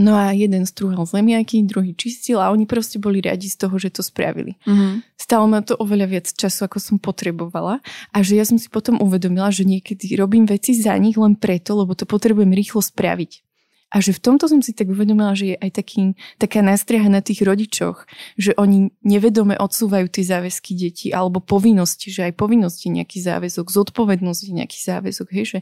No 0.00 0.16
a 0.16 0.32
jeden 0.32 0.64
strúhal 0.64 1.04
zemiaky, 1.04 1.68
druhý 1.68 1.92
čistil 1.92 2.40
a 2.40 2.48
oni 2.48 2.64
proste 2.64 2.96
boli 2.96 3.20
radi 3.20 3.52
z 3.52 3.60
toho, 3.60 3.76
že 3.76 3.92
to 3.92 4.00
spravili. 4.00 4.56
Mm-hmm. 4.64 5.04
Stalo 5.20 5.44
ma 5.44 5.60
to 5.60 5.76
oveľa 5.76 6.06
viac 6.08 6.26
času, 6.32 6.64
ako 6.64 6.80
som 6.80 6.96
potrebovala 6.96 7.84
a 8.08 8.18
že 8.24 8.40
ja 8.40 8.48
som 8.48 8.56
si 8.56 8.72
potom 8.72 8.96
uvedomila, 8.96 9.52
že 9.52 9.68
niekedy 9.68 10.16
robím 10.16 10.48
veci 10.48 10.72
za 10.72 10.96
nich 10.96 11.20
len 11.20 11.36
preto, 11.36 11.76
lebo 11.76 11.92
to 11.92 12.08
potrebujem 12.08 12.48
rýchlo 12.48 12.80
spraviť. 12.80 13.49
A 13.90 13.98
že 13.98 14.14
v 14.14 14.22
tomto 14.22 14.46
som 14.46 14.62
si 14.62 14.70
tak 14.70 14.86
uvedomila, 14.86 15.34
že 15.34 15.54
je 15.54 15.56
aj 15.58 15.70
taký, 15.74 16.14
taká 16.38 16.62
nástrieha 16.62 17.10
na 17.10 17.18
tých 17.18 17.42
rodičoch, 17.42 18.06
že 18.38 18.54
oni 18.54 18.94
nevedome 19.02 19.58
odsúvajú 19.58 20.06
tie 20.06 20.22
záväzky 20.22 20.78
detí 20.78 21.08
alebo 21.10 21.42
povinnosti, 21.42 22.14
že 22.14 22.30
aj 22.30 22.38
povinnosti 22.38 22.86
nejaký 22.86 23.18
záväzok, 23.18 23.66
zodpovednosť 23.66 24.40
je 24.46 24.52
nejaký 24.62 24.78
záväzok, 24.78 25.28
hej, 25.34 25.44
že, 25.44 25.60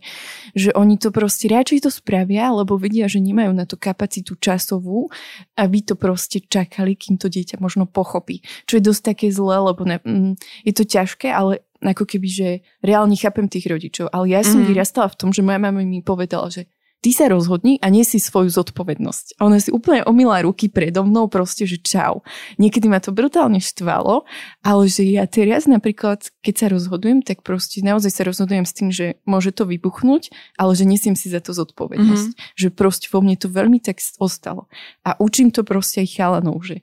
že 0.53 0.71
oni 0.77 1.01
to 1.01 1.09
proste 1.09 1.49
radšej 1.49 1.88
to 1.88 1.91
spravia, 1.91 2.53
lebo 2.53 2.77
vedia, 2.77 3.09
že 3.09 3.25
nemajú 3.25 3.57
na 3.57 3.64
to 3.64 3.81
kapacitu 3.81 4.37
časovú, 4.37 5.09
aby 5.57 5.81
to 5.81 5.97
proste 5.97 6.45
čakali, 6.53 7.01
kým 7.01 7.17
to 7.17 7.33
dieťa 7.33 7.57
možno 7.64 7.88
pochopí. 7.88 8.45
Čo 8.69 8.77
je 8.77 8.87
dosť 8.93 9.03
také 9.17 9.27
zlé, 9.33 9.57
lebo 9.57 9.88
ne, 9.88 9.97
mm, 10.05 10.37
je 10.69 10.73
to 10.77 10.85
ťažké, 10.85 11.33
ale 11.33 11.64
ako 11.81 12.05
keby, 12.05 12.29
že 12.29 12.49
reálne 12.83 13.14
chápem 13.14 13.47
tých 13.47 13.71
rodičov. 13.71 14.11
Ale 14.11 14.35
ja 14.35 14.43
som 14.43 14.61
mm. 14.61 14.69
vyrastala 14.69 15.07
v 15.09 15.19
tom, 15.19 15.31
že 15.31 15.47
moja 15.47 15.62
mama 15.62 15.81
mi 15.87 16.03
povedala, 16.03 16.51
že 16.51 16.67
ty 16.98 17.14
sa 17.14 17.30
rozhodni 17.30 17.78
a 17.78 17.88
nesi 17.88 18.18
svoju 18.18 18.50
zodpovednosť. 18.50 19.38
A 19.38 19.46
ona 19.46 19.62
si 19.62 19.70
úplne 19.70 20.02
omila 20.02 20.42
ruky 20.42 20.66
predo 20.66 21.06
mnou, 21.06 21.30
proste, 21.30 21.62
že 21.64 21.78
čau. 21.78 22.26
Niekedy 22.58 22.90
ma 22.90 22.98
to 22.98 23.14
brutálne 23.14 23.62
štvalo, 23.62 24.26
ale 24.66 24.82
že 24.90 25.06
ja 25.06 25.30
teraz 25.30 25.70
napríklad, 25.70 26.34
keď 26.42 26.54
sa 26.54 26.66
rozhodujem, 26.70 27.22
tak 27.22 27.46
proste 27.46 27.80
naozaj 27.87 28.11
sa 28.11 28.22
rozhodujem 28.26 28.66
s 28.66 28.74
tým, 28.74 28.88
že 28.90 29.22
môže 29.22 29.54
to 29.54 29.62
vybuchnúť, 29.62 30.34
ale 30.58 30.74
že 30.74 30.84
nesiem 30.84 31.14
si 31.14 31.30
za 31.30 31.38
to 31.38 31.54
zodpovednosť. 31.54 32.30
Mm-hmm. 32.34 32.58
Že 32.58 32.68
proste 32.74 33.06
vo 33.11 33.22
mne 33.22 33.38
to 33.38 33.46
veľmi 33.46 33.78
tak 33.78 34.02
ostalo. 34.18 34.66
A 35.06 35.14
učím 35.22 35.54
to 35.54 35.62
proste 35.62 36.02
aj 36.02 36.08
chalanov, 36.11 36.66
že 36.66 36.82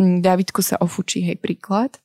mm, 0.00 0.24
Davidko 0.24 0.64
sa 0.64 0.80
ofučí, 0.80 1.20
hej, 1.20 1.36
príklad. 1.36 2.00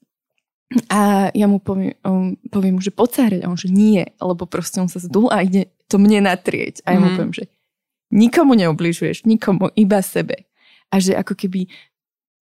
A 0.89 1.29
ja 1.31 1.45
mu 1.45 1.61
poviem, 1.61 1.93
um, 2.01 2.33
poviem 2.49 2.81
že 2.81 2.89
poď. 2.89 3.41
A 3.45 3.49
on, 3.49 3.57
že 3.57 3.69
nie, 3.69 4.01
lebo 4.17 4.49
proste 4.49 4.81
on 4.81 4.89
sa 4.89 4.97
zdul 4.97 5.29
a 5.29 5.45
ide 5.45 5.69
to 5.85 6.01
mne 6.01 6.25
natrieť. 6.25 6.81
A 6.89 6.97
ja 6.97 6.99
mu 6.99 7.13
mm. 7.13 7.15
poviem, 7.15 7.35
že 7.37 7.45
nikomu 8.09 8.57
neubližuješ, 8.57 9.29
nikomu, 9.29 9.69
iba 9.77 10.01
sebe. 10.01 10.49
A 10.89 10.97
že 10.97 11.13
ako 11.13 11.37
keby 11.37 11.69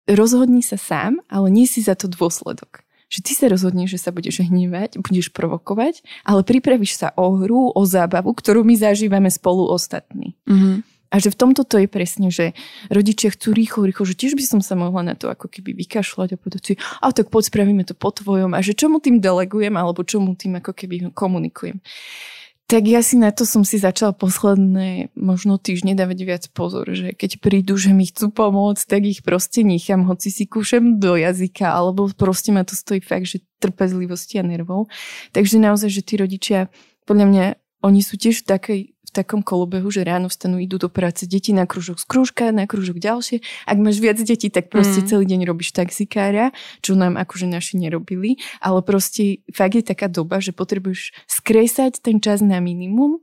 rozhodni 0.07 0.63
sa 0.63 0.79
sám, 0.79 1.23
ale 1.31 1.51
nie 1.51 1.67
si 1.67 1.83
za 1.83 1.99
to 1.99 2.11
dôsledok. 2.11 2.87
Že 3.13 3.19
ty 3.29 3.33
sa 3.37 3.47
rozhodneš, 3.53 3.99
že 3.99 4.03
sa 4.09 4.11
budeš 4.15 4.41
hnívať, 4.41 4.97
budeš 5.05 5.29
provokovať, 5.37 6.01
ale 6.25 6.41
pripravíš 6.47 6.97
sa 6.97 7.09
o 7.13 7.37
hru, 7.37 7.69
o 7.75 7.83
zábavu, 7.85 8.33
ktorú 8.33 8.65
my 8.65 8.73
zažívame 8.73 9.29
spolu 9.29 9.69
ostatní. 9.69 10.33
Mm-hmm. 10.49 10.92
A 11.13 11.21
že 11.21 11.29
v 11.29 11.37
tomto 11.37 11.69
to 11.69 11.77
je 11.77 11.89
presne, 11.93 12.33
že 12.33 12.57
rodičia 12.89 13.29
chcú 13.29 13.53
rýchlo, 13.53 13.85
rýchlo, 13.85 14.09
že 14.09 14.17
tiež 14.17 14.33
by 14.33 14.45
som 14.49 14.61
sa 14.65 14.73
mohla 14.73 15.05
na 15.05 15.15
to 15.15 15.29
ako 15.29 15.53
keby 15.53 15.77
vykašľať 15.85 16.29
a 16.33 16.41
povedať 16.41 16.63
si, 16.65 16.75
a 16.81 17.13
tak 17.13 17.29
poď 17.29 17.53
spravíme 17.53 17.85
to 17.85 17.93
po 17.93 18.09
tvojom 18.09 18.57
a 18.57 18.65
že 18.65 18.73
čo 18.73 18.89
mu 18.89 18.97
tým 18.97 19.21
delegujem 19.21 19.77
alebo 19.77 20.01
čo 20.09 20.25
mu 20.25 20.33
tým 20.33 20.57
ako 20.65 20.73
keby 20.73 21.13
komunikujem. 21.13 21.85
Tak 22.73 22.89
ja 22.89 23.05
si 23.05 23.21
na 23.21 23.29
to 23.29 23.45
som 23.45 23.69
si 23.69 23.77
začala 23.77 24.17
posledné 24.17 25.13
možno 25.13 25.61
týždne 25.61 25.93
dávať 25.93 26.19
viac 26.25 26.45
pozor, 26.57 26.89
že 26.89 27.13
keď 27.13 27.45
prídu, 27.45 27.77
že 27.77 27.93
mi 27.93 28.09
chcú 28.09 28.33
pomôcť, 28.33 28.81
tak 28.89 29.05
ich 29.05 29.21
proste 29.21 29.61
nechám, 29.61 30.09
hoci 30.09 30.33
si 30.33 30.49
kúšem 30.49 30.97
do 30.97 31.21
jazyka, 31.21 31.69
alebo 31.69 32.09
proste 32.17 32.49
ma 32.49 32.65
to 32.65 32.73
stojí 32.73 33.05
fakt, 33.05 33.29
že 33.29 33.45
trpezlivosti 33.61 34.41
a 34.41 34.49
nervov. 34.49 34.89
Takže 35.37 35.61
naozaj, 35.61 35.93
že 35.93 36.01
tí 36.01 36.17
rodičia, 36.17 36.73
podľa 37.05 37.27
mňa, 37.29 37.45
oni 37.83 38.01
sú 38.01 38.17
tiež 38.17 38.43
v 38.43 38.49
takej 38.49 38.81
takom 39.13 39.45
kolobehu, 39.45 39.93
že 39.93 40.09
ráno 40.09 40.33
vstanú, 40.33 40.57
idú 40.57 40.81
do 40.81 40.89
práce, 40.89 41.29
deti 41.29 41.53
na 41.53 41.69
kružok 41.69 42.01
z 42.01 42.07
krúžka, 42.09 42.49
na 42.49 42.65
kružok 42.65 42.97
ďalšie. 42.97 43.45
Ak 43.69 43.77
máš 43.77 44.01
viac 44.01 44.17
detí, 44.17 44.49
tak 44.49 44.73
proste 44.73 45.05
mm. 45.05 45.07
celý 45.07 45.25
deň 45.29 45.41
robíš 45.45 45.77
taxikára, 45.77 46.51
čo 46.81 46.97
nám 46.97 47.21
akože 47.21 47.45
naši 47.45 47.77
nerobili. 47.77 48.41
Ale 48.65 48.81
proste 48.81 49.45
fakt 49.53 49.77
je 49.77 49.85
taká 49.85 50.09
doba, 50.09 50.41
že 50.41 50.57
potrebuješ 50.57 51.13
skresať 51.29 52.01
ten 52.01 52.19
čas 52.25 52.41
na 52.41 52.59
minimum 52.65 53.21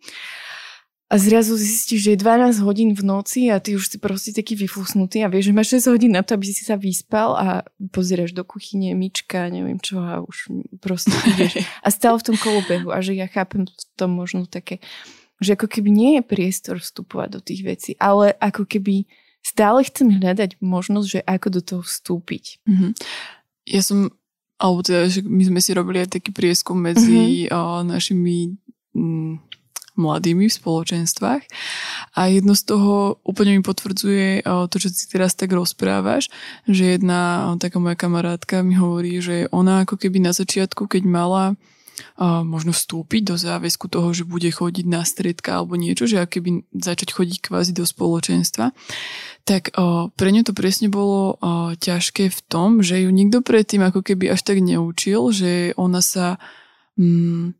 a 1.10 1.18
zrazu 1.18 1.58
zistíš, 1.58 2.06
že 2.06 2.10
je 2.14 2.22
12 2.22 2.62
hodín 2.62 2.94
v 2.94 3.02
noci 3.02 3.50
a 3.50 3.58
ty 3.58 3.74
už 3.74 3.90
si 3.90 3.98
proste 3.98 4.30
taký 4.30 4.54
vyfúsnutý 4.54 5.26
a 5.26 5.32
vieš, 5.34 5.50
že 5.50 5.58
máš 5.58 5.70
6 5.82 5.94
hodín 5.98 6.14
na 6.14 6.22
to, 6.22 6.38
aby 6.38 6.54
si 6.54 6.62
sa 6.62 6.78
vyspal 6.78 7.34
a 7.34 7.66
pozeráš 7.90 8.38
do 8.38 8.46
kuchyne, 8.46 8.94
myčka, 8.94 9.50
neviem 9.50 9.82
čo 9.82 9.98
a 10.06 10.22
už 10.22 10.54
proste 10.78 11.10
ideš. 11.34 11.66
A 11.82 11.90
stále 11.90 12.22
v 12.22 12.28
tom 12.30 12.38
kolobehu 12.38 12.94
a 12.94 13.02
že 13.02 13.18
ja 13.18 13.26
chápem 13.26 13.66
v 13.66 13.84
tom 13.98 14.14
možno 14.14 14.46
také 14.46 14.78
že 15.40 15.56
ako 15.56 15.72
keby 15.72 15.90
nie 15.90 16.12
je 16.20 16.24
priestor 16.28 16.84
vstupovať 16.84 17.30
do 17.32 17.40
tých 17.40 17.62
vecí, 17.64 17.92
ale 17.96 18.36
ako 18.44 18.68
keby 18.68 19.08
stále 19.40 19.88
chcem 19.88 20.20
hľadať 20.20 20.60
možnosť, 20.60 21.08
že 21.08 21.20
ako 21.24 21.48
do 21.48 21.62
toho 21.64 21.82
vstúpiť. 21.84 22.60
Mm-hmm. 22.68 22.92
Ja 23.72 23.82
som, 23.82 24.12
alebo 24.60 24.84
teda, 24.84 25.08
že 25.08 25.24
my 25.24 25.44
sme 25.48 25.60
si 25.64 25.72
robili 25.72 26.04
aj 26.04 26.20
taký 26.20 26.36
prieskum 26.36 26.76
medzi 26.76 27.48
mm-hmm. 27.48 27.56
uh, 27.56 27.82
našimi 27.88 28.60
mm, 28.92 29.34
mladými 30.00 30.48
v 30.48 30.58
spoločenstvách. 30.58 31.44
A 32.16 32.22
jedno 32.32 32.56
z 32.56 32.64
toho 32.64 33.20
úplne 33.28 33.60
mi 33.60 33.62
potvrdzuje 33.62 34.48
to, 34.48 34.76
čo 34.80 34.88
si 34.88 35.06
teraz 35.12 35.36
tak 35.36 35.52
rozprávaš, 35.52 36.32
že 36.64 36.96
jedna 36.96 37.54
taká 37.60 37.84
moja 37.84 38.00
kamarátka 38.00 38.64
mi 38.64 38.80
hovorí, 38.80 39.20
že 39.20 39.52
ona 39.52 39.84
ako 39.84 40.00
keby 40.00 40.24
na 40.24 40.32
začiatku, 40.32 40.88
keď 40.88 41.04
mala 41.04 41.60
možno 42.48 42.72
vstúpiť 42.72 43.28
do 43.28 43.36
záväzku 43.36 43.92
toho, 43.92 44.16
že 44.16 44.24
bude 44.24 44.48
chodiť 44.48 44.88
na 44.88 45.04
stredka 45.04 45.60
alebo 45.60 45.76
niečo, 45.76 46.08
že 46.08 46.24
keby 46.24 46.64
začať 46.72 47.12
chodiť 47.12 47.52
kvázi 47.52 47.76
do 47.76 47.84
spoločenstva, 47.84 48.72
tak 49.44 49.76
pre 50.16 50.30
ňu 50.32 50.48
to 50.48 50.56
presne 50.56 50.88
bolo 50.88 51.36
ťažké 51.76 52.32
v 52.32 52.40
tom, 52.48 52.80
že 52.80 53.04
ju 53.04 53.12
nikto 53.12 53.44
predtým 53.44 53.84
ako 53.84 54.00
keby 54.00 54.32
až 54.32 54.48
tak 54.48 54.64
neučil, 54.64 55.36
že 55.36 55.76
ona 55.76 56.00
sa... 56.00 56.40
Mm, 56.96 57.60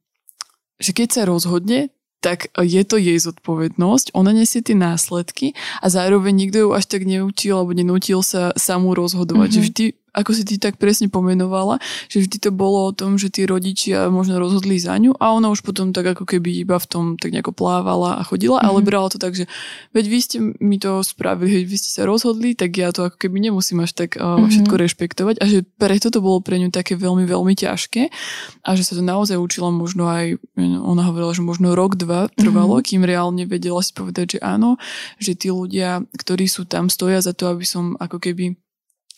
že 0.80 0.96
keď 0.96 1.08
sa 1.12 1.22
rozhodne, 1.28 1.92
tak 2.20 2.52
je 2.60 2.84
to 2.84 3.00
jej 3.00 3.16
zodpovednosť, 3.16 4.12
ona 4.12 4.36
nesie 4.36 4.60
tie 4.60 4.76
následky 4.76 5.56
a 5.80 5.88
zároveň 5.88 6.36
nikto 6.36 6.68
ju 6.68 6.70
až 6.76 6.86
tak 6.92 7.08
neučil 7.08 7.56
alebo 7.56 7.72
nenútil 7.72 8.20
sa 8.20 8.52
samú 8.60 8.92
rozhodovať. 8.92 9.48
Mm-hmm. 9.48 9.56
Že 9.56 9.68
vždy 9.72 9.86
ako 10.14 10.32
si 10.34 10.44
ty 10.46 10.56
tak 10.58 10.82
presne 10.82 11.08
pomenovala, 11.08 11.78
že 12.10 12.26
vždy 12.26 12.38
to 12.42 12.52
bolo 12.54 12.90
o 12.90 12.96
tom, 12.96 13.16
že 13.22 13.30
tí 13.30 13.46
rodičia 13.46 14.10
možno 14.10 14.42
rozhodli 14.42 14.82
za 14.82 14.98
ňu 14.98 15.16
a 15.18 15.32
ona 15.34 15.54
už 15.54 15.62
potom 15.62 15.94
tak 15.94 16.16
ako 16.16 16.26
keby 16.26 16.66
iba 16.66 16.78
v 16.82 16.88
tom 16.90 17.06
tak 17.16 17.34
nejako 17.34 17.54
plávala 17.54 18.18
a 18.18 18.26
chodila, 18.26 18.60
mm-hmm. 18.60 18.70
ale 18.70 18.86
brala 18.86 19.08
to 19.10 19.22
tak, 19.22 19.38
že 19.38 19.46
veď 19.94 20.06
vy 20.10 20.20
ste 20.20 20.38
mi 20.60 20.78
to 20.82 21.02
spravili, 21.06 21.62
veď 21.62 21.66
vy 21.70 21.78
ste 21.78 21.90
sa 21.94 22.04
rozhodli, 22.10 22.58
tak 22.58 22.76
ja 22.78 22.90
to 22.90 23.10
ako 23.10 23.18
keby 23.18 23.50
nemusím 23.50 23.84
až 23.86 23.94
tak 23.94 24.18
uh, 24.18 24.38
mm-hmm. 24.38 24.50
všetko 24.50 24.74
rešpektovať 24.76 25.36
a 25.42 25.46
že 25.46 25.66
preto 25.78 26.10
to 26.10 26.20
bolo 26.24 26.42
pre 26.42 26.58
ňu 26.58 26.74
také 26.74 26.98
veľmi, 26.98 27.24
veľmi 27.28 27.54
ťažké 27.54 28.10
a 28.66 28.70
že 28.74 28.84
sa 28.86 28.94
to 28.98 29.04
naozaj 29.06 29.38
učila 29.38 29.70
možno 29.70 30.10
aj, 30.10 30.38
ona 30.60 31.06
hovorila, 31.10 31.36
že 31.36 31.46
možno 31.46 31.78
rok, 31.78 31.96
dva 32.00 32.28
trvalo, 32.34 32.80
mm-hmm. 32.80 32.88
kým 32.88 33.02
reálne 33.06 33.44
vedela 33.46 33.82
si 33.86 33.92
povedať, 33.94 34.38
že 34.38 34.40
áno, 34.42 34.76
že 35.22 35.36
tí 35.36 35.50
ľudia, 35.50 36.04
ktorí 36.16 36.46
sú 36.50 36.66
tam, 36.66 36.88
stoja 36.92 37.20
za 37.20 37.34
to, 37.34 37.52
aby 37.52 37.66
som 37.66 37.96
ako 37.98 38.18
keby 38.20 38.60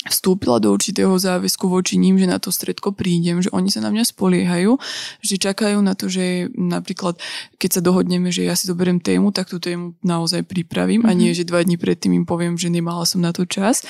vstúpila 0.10 0.58
do 0.58 0.74
určitého 0.74 1.14
záväzku 1.14 1.70
voči 1.70 2.02
ním, 2.02 2.18
že 2.18 2.26
na 2.26 2.42
to 2.42 2.50
stredko 2.50 2.90
prídem, 2.90 3.38
že 3.46 3.54
oni 3.54 3.70
sa 3.70 3.86
na 3.86 3.94
mňa 3.94 4.10
spoliehajú, 4.10 4.74
že 5.22 5.36
čakajú 5.38 5.78
na 5.86 5.94
to, 5.94 6.10
že 6.10 6.50
napríklad, 6.58 7.22
keď 7.62 7.70
sa 7.78 7.82
dohodneme, 7.86 8.34
že 8.34 8.50
ja 8.50 8.58
si 8.58 8.66
zoberiem 8.66 8.98
tému, 8.98 9.30
tak 9.30 9.54
tú 9.54 9.62
tému 9.62 9.94
naozaj 10.02 10.42
pripravím 10.50 11.06
mm-hmm. 11.06 11.14
a 11.14 11.20
nie, 11.20 11.30
mhm. 11.30 11.38
že 11.38 11.50
dva 11.50 11.62
dní 11.62 11.78
predtým 11.78 12.18
im 12.18 12.26
poviem, 12.26 12.58
že 12.58 12.74
nemala 12.74 13.06
som 13.06 13.22
na 13.22 13.30
to 13.30 13.46
čas. 13.46 13.86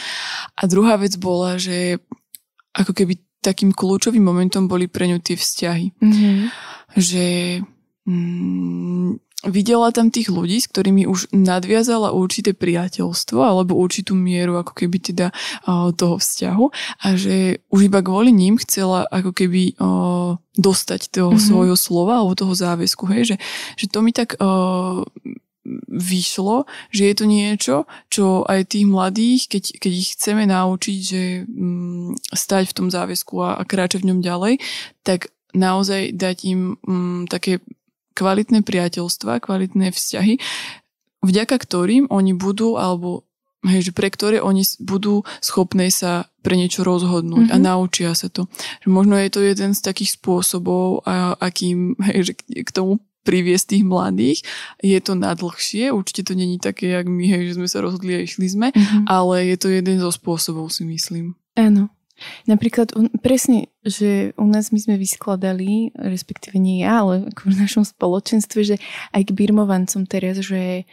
A 0.60 0.67
druhá 0.67 1.00
vec 1.00 1.15
bola, 1.15 1.56
že 1.56 2.04
ako 2.76 2.91
keby 2.91 3.15
takým 3.41 3.71
kľúčovým 3.71 4.21
momentom 4.21 4.67
boli 4.67 4.86
pre 4.86 5.08
ňu 5.10 5.17
tie 5.24 5.39
vzťahy. 5.39 5.97
Mm-hmm. 5.97 6.38
Že 6.93 7.26
mm, 8.06 9.30
videla 9.49 9.89
tam 9.89 10.13
tých 10.13 10.30
ľudí, 10.30 10.62
s 10.62 10.69
ktorými 10.69 11.10
už 11.10 11.34
nadviazala 11.34 12.13
určité 12.13 12.54
priateľstvo 12.54 13.41
alebo 13.41 13.73
určitú 13.73 14.13
mieru 14.13 14.62
ako 14.62 14.73
keby 14.77 14.97
teda 15.01 15.27
toho 15.97 16.21
vzťahu 16.21 16.65
a 17.01 17.08
že 17.17 17.65
už 17.73 17.89
iba 17.89 18.06
kvôli 18.06 18.30
ním 18.30 18.62
chcela 18.62 19.10
ako 19.10 19.34
keby 19.34 19.73
dostať 20.54 21.10
toho 21.10 21.34
mm-hmm. 21.34 21.47
svojho 21.47 21.77
slova 21.80 22.21
alebo 22.21 22.38
toho 22.38 22.54
záväzku, 22.54 23.10
hej, 23.10 23.34
že, 23.34 23.36
že 23.82 23.86
to 23.89 24.06
mi 24.06 24.13
tak 24.13 24.38
vyšlo, 25.88 26.65
že 26.89 27.13
je 27.13 27.15
to 27.15 27.25
niečo, 27.30 27.75
čo 28.10 28.41
aj 28.49 28.73
tých 28.73 28.86
mladých, 28.89 29.41
keď, 29.45 29.63
keď 29.77 29.91
ich 29.93 30.10
chceme 30.17 30.43
naučiť, 30.49 30.97
že 30.99 31.23
um, 31.45 32.17
stať 32.34 32.73
v 32.73 32.75
tom 32.75 32.88
záväzku 32.89 33.38
a, 33.45 33.62
a 33.62 33.63
kráčať 33.63 34.01
v 34.01 34.10
ňom 34.13 34.19
ďalej, 34.25 34.58
tak 35.06 35.30
naozaj 35.54 36.17
dať 36.17 36.38
im 36.49 36.62
um, 36.82 37.30
také 37.30 37.62
kvalitné 38.21 38.62
priateľstva, 38.62 39.41
kvalitné 39.41 39.89
vzťahy, 39.89 40.38
vďaka 41.25 41.55
ktorým 41.57 42.05
oni 42.13 42.38
budú, 42.38 42.77
alebo 42.77 43.25
hej, 43.65 43.89
že 43.89 43.91
pre 43.93 44.10
ktoré 44.13 44.38
oni 44.41 44.62
budú 44.81 45.25
schopné 45.41 45.89
sa 45.89 46.29
pre 46.41 46.57
niečo 46.57 46.81
rozhodnúť 46.86 47.49
mm-hmm. 47.49 47.57
a 47.57 47.62
mhm. 47.62 47.65
naučia 47.65 48.10
sa 48.13 48.29
to. 48.29 48.45
Že 48.86 48.88
možno 48.93 49.17
je 49.17 49.29
to 49.34 49.41
jeden 49.41 49.73
z 49.73 49.81
takých 49.81 50.17
spôsobov, 50.21 51.05
a, 51.05 51.34
akým 51.38 51.93
hej, 52.13 52.29
že 52.29 52.34
k 52.38 52.69
tomu 52.69 53.01
priviesť 53.21 53.77
tých 53.77 53.86
mladých. 53.86 54.39
Je 54.81 54.97
to 54.97 55.13
nadlhšie, 55.13 55.93
určite 55.93 56.25
to 56.25 56.34
není 56.34 56.57
také, 56.57 56.89
jak 56.89 57.05
my, 57.05 57.25
hej, 57.29 57.53
že 57.53 57.57
sme 57.62 57.69
sa 57.69 57.86
rozhodli 57.86 58.17
a 58.17 58.25
išli 58.25 58.49
sme, 58.49 58.73
mm-hmm. 58.73 59.05
ale 59.05 59.53
je 59.53 59.57
to 59.62 59.67
jeden 59.69 60.01
zo 60.01 60.10
spôsobov, 60.10 60.73
si 60.73 60.81
myslím. 60.89 61.38
Áno. 61.53 61.93
Napríklad 62.45 62.93
presne, 63.21 63.71
že 63.81 64.36
u 64.38 64.45
nás 64.45 64.69
my 64.69 64.79
sme 64.79 64.95
vyskladali, 64.97 65.93
respektíve 65.97 66.57
nie 66.62 66.86
ja, 66.86 67.01
ale 67.01 67.29
ako 67.34 67.41
v 67.51 67.60
našom 67.65 67.84
spoločenstve, 67.86 68.60
že 68.63 68.75
aj 69.15 69.21
k 69.27 69.36
birmovancom 69.36 70.05
teraz, 70.05 70.41
že 70.41 70.86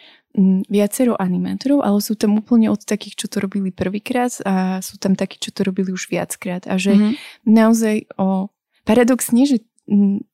viacero 0.69 1.17
animátorov, 1.19 1.83
ale 1.83 1.99
sú 2.05 2.15
tam 2.15 2.39
úplne 2.39 2.71
od 2.71 2.85
takých, 2.85 3.25
čo 3.25 3.27
to 3.27 3.43
robili 3.43 3.73
prvýkrát 3.73 4.31
a 4.45 4.79
sú 4.85 5.01
tam 5.01 5.17
takí, 5.19 5.41
čo 5.41 5.51
to 5.51 5.67
robili 5.67 5.91
už 5.91 6.13
viackrát. 6.13 6.69
A 6.69 6.77
že 6.77 6.95
mm-hmm. 6.95 7.13
naozaj 7.49 7.97
o 8.21 8.53
paradoxne, 8.85 9.45
že 9.45 9.68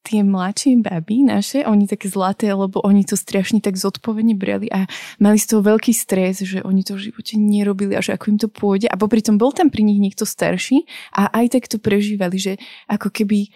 tie 0.03 0.21
mladšie 0.27 0.83
baby 0.83 1.23
naše, 1.23 1.63
oni 1.63 1.87
také 1.87 2.11
zlaté, 2.11 2.51
lebo 2.51 2.83
oni 2.83 3.07
to 3.07 3.15
strašne 3.15 3.63
tak 3.63 3.79
zodpovedne 3.79 4.35
brali 4.35 4.67
a 4.67 4.91
mali 5.23 5.39
z 5.39 5.55
toho 5.55 5.63
veľký 5.63 5.95
stres, 5.95 6.43
že 6.43 6.59
oni 6.67 6.83
to 6.83 6.99
v 6.99 7.11
živote 7.11 7.39
nerobili 7.39 7.95
a 7.95 8.03
že 8.03 8.19
ako 8.19 8.35
im 8.35 8.39
to 8.43 8.51
pôjde. 8.51 8.91
A 8.91 8.99
popri 8.99 9.23
tom 9.23 9.39
bol 9.39 9.55
tam 9.55 9.71
pri 9.71 9.87
nich 9.87 10.03
niekto 10.03 10.27
starší 10.27 10.91
a 11.15 11.31
aj 11.31 11.55
tak 11.55 11.71
to 11.71 11.79
prežívali, 11.79 12.35
že 12.35 12.59
ako 12.91 13.15
keby 13.15 13.55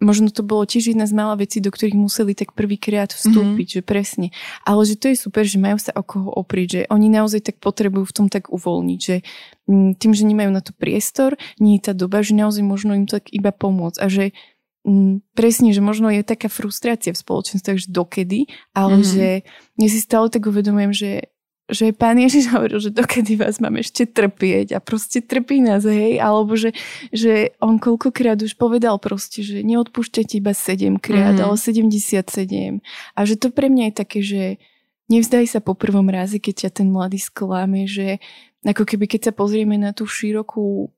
možno 0.00 0.32
to 0.32 0.40
bolo 0.40 0.64
tiež 0.64 0.96
jedna 0.96 1.04
z 1.04 1.12
mála 1.12 1.36
vecí, 1.36 1.60
do 1.60 1.68
ktorých 1.68 1.96
museli 1.96 2.32
tak 2.32 2.56
prvýkrát 2.56 3.12
vstúpiť, 3.12 3.68
mm-hmm. 3.68 3.84
že 3.84 3.88
presne. 3.88 4.26
Ale 4.64 4.88
že 4.88 4.96
to 4.96 5.12
je 5.12 5.16
super, 5.16 5.44
že 5.44 5.60
majú 5.60 5.76
sa 5.76 5.92
o 5.92 6.00
koho 6.00 6.32
oprieť, 6.32 6.68
že 6.68 6.80
oni 6.88 7.12
naozaj 7.12 7.52
tak 7.52 7.56
potrebujú 7.60 8.08
v 8.08 8.16
tom 8.16 8.26
tak 8.32 8.48
uvoľniť, 8.48 9.00
že 9.00 9.16
tým, 9.70 10.12
že 10.16 10.24
nemajú 10.24 10.50
na 10.50 10.64
to 10.64 10.72
priestor, 10.72 11.36
nie 11.60 11.76
je 11.76 11.88
tá 11.88 11.92
doba, 11.92 12.24
že 12.24 12.32
naozaj 12.32 12.64
možno 12.64 12.96
im 12.96 13.04
tak 13.04 13.28
iba 13.30 13.52
pomôcť 13.52 14.00
a 14.00 14.08
že 14.08 14.32
presne, 15.36 15.76
že 15.76 15.84
možno 15.84 16.08
je 16.08 16.24
taká 16.24 16.48
frustrácia 16.48 17.12
v 17.12 17.20
spoločenstvách, 17.20 17.84
že 17.84 17.88
dokedy, 17.92 18.48
ale 18.72 19.00
mm-hmm. 19.00 19.12
že 19.12 19.26
ja 19.76 19.88
si 19.88 19.98
stále 20.00 20.32
tak 20.32 20.48
uvedomujem, 20.48 20.92
že 20.92 21.10
že 21.70 21.94
pán 21.94 22.18
Ježiš 22.18 22.50
hovoril, 22.54 22.82
že 22.82 22.90
dokedy 22.90 23.38
vás 23.38 23.62
mám 23.62 23.78
ešte 23.78 24.04
trpieť 24.04 24.74
a 24.74 24.82
proste 24.82 25.22
trpí 25.22 25.62
nás, 25.62 25.86
hej, 25.86 26.18
alebo 26.18 26.58
že, 26.58 26.74
že 27.14 27.54
on 27.62 27.78
koľkokrát 27.78 28.42
už 28.42 28.58
povedal 28.58 28.98
proste, 28.98 29.46
že 29.46 29.62
neodpúšťate 29.62 30.42
iba 30.42 30.50
7 30.50 30.98
krát, 30.98 31.38
mm-hmm. 31.38 31.46
ale 31.46 31.54
77 31.54 32.82
a 33.14 33.20
že 33.22 33.34
to 33.38 33.48
pre 33.54 33.70
mňa 33.70 33.84
je 33.86 33.94
také, 33.94 34.18
že 34.20 34.42
nevzdaj 35.06 35.46
sa 35.46 35.60
po 35.62 35.78
prvom 35.78 36.10
raze, 36.10 36.42
keď 36.42 36.66
ťa 36.66 36.70
ten 36.82 36.88
mladý 36.90 37.22
sklame, 37.22 37.86
že 37.86 38.18
ako 38.66 38.84
keby 38.84 39.08
keď 39.08 39.30
sa 39.30 39.32
pozrieme 39.32 39.78
na 39.80 39.94
tú 39.96 40.04
širokú 40.04 40.92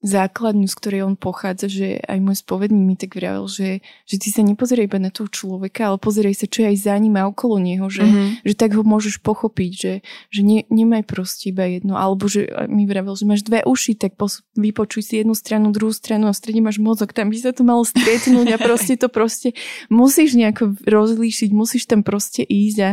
základňu, 0.00 0.64
z 0.64 0.78
ktorej 0.80 1.00
on 1.04 1.16
pochádza, 1.16 1.68
že 1.68 1.88
aj 2.08 2.18
môj 2.24 2.40
spovedník 2.40 2.84
mi 2.88 2.96
tak 2.96 3.12
vravel, 3.12 3.44
že, 3.52 3.84
že 4.08 4.16
ty 4.16 4.32
sa 4.32 4.40
nepozeraj 4.40 4.88
iba 4.88 4.96
na 4.96 5.12
toho 5.12 5.28
človeka, 5.28 5.92
ale 5.92 6.00
pozeraj 6.00 6.40
sa, 6.40 6.46
čo 6.48 6.64
je 6.64 6.72
aj 6.72 6.78
za 6.88 6.96
ním 6.96 7.20
a 7.20 7.28
okolo 7.28 7.60
neho, 7.60 7.84
že, 7.92 8.08
mm-hmm. 8.08 8.28
že 8.48 8.54
tak 8.56 8.72
ho 8.80 8.82
môžeš 8.84 9.20
pochopiť, 9.20 9.70
že, 9.76 9.94
že 10.32 10.40
ne, 10.40 10.64
nemaj 10.72 11.04
proste 11.04 11.52
iba 11.52 11.68
jedno, 11.68 12.00
alebo 12.00 12.32
že 12.32 12.48
mi 12.72 12.88
vravel, 12.88 13.12
že 13.12 13.28
máš 13.28 13.44
dve 13.44 13.60
uši, 13.60 13.92
tak 14.00 14.16
pos, 14.16 14.40
vypočuj 14.56 15.04
si 15.04 15.20
jednu 15.20 15.36
stranu, 15.36 15.68
druhú 15.68 15.92
stranu 15.92 16.28
a 16.28 16.32
v 16.32 16.40
strede 16.40 16.64
máš 16.64 16.80
mozog, 16.80 17.12
tam 17.12 17.28
by 17.28 17.36
sa 17.36 17.52
to 17.52 17.60
malo 17.60 17.84
stretnúť 17.84 18.56
a 18.56 18.58
proste 18.58 18.96
to 18.96 19.12
proste 19.12 19.52
musíš 19.92 20.32
nejako 20.32 20.80
rozlíšiť, 20.80 21.52
musíš 21.52 21.84
tam 21.84 22.00
proste 22.00 22.40
ísť 22.40 22.78
a 22.80 22.90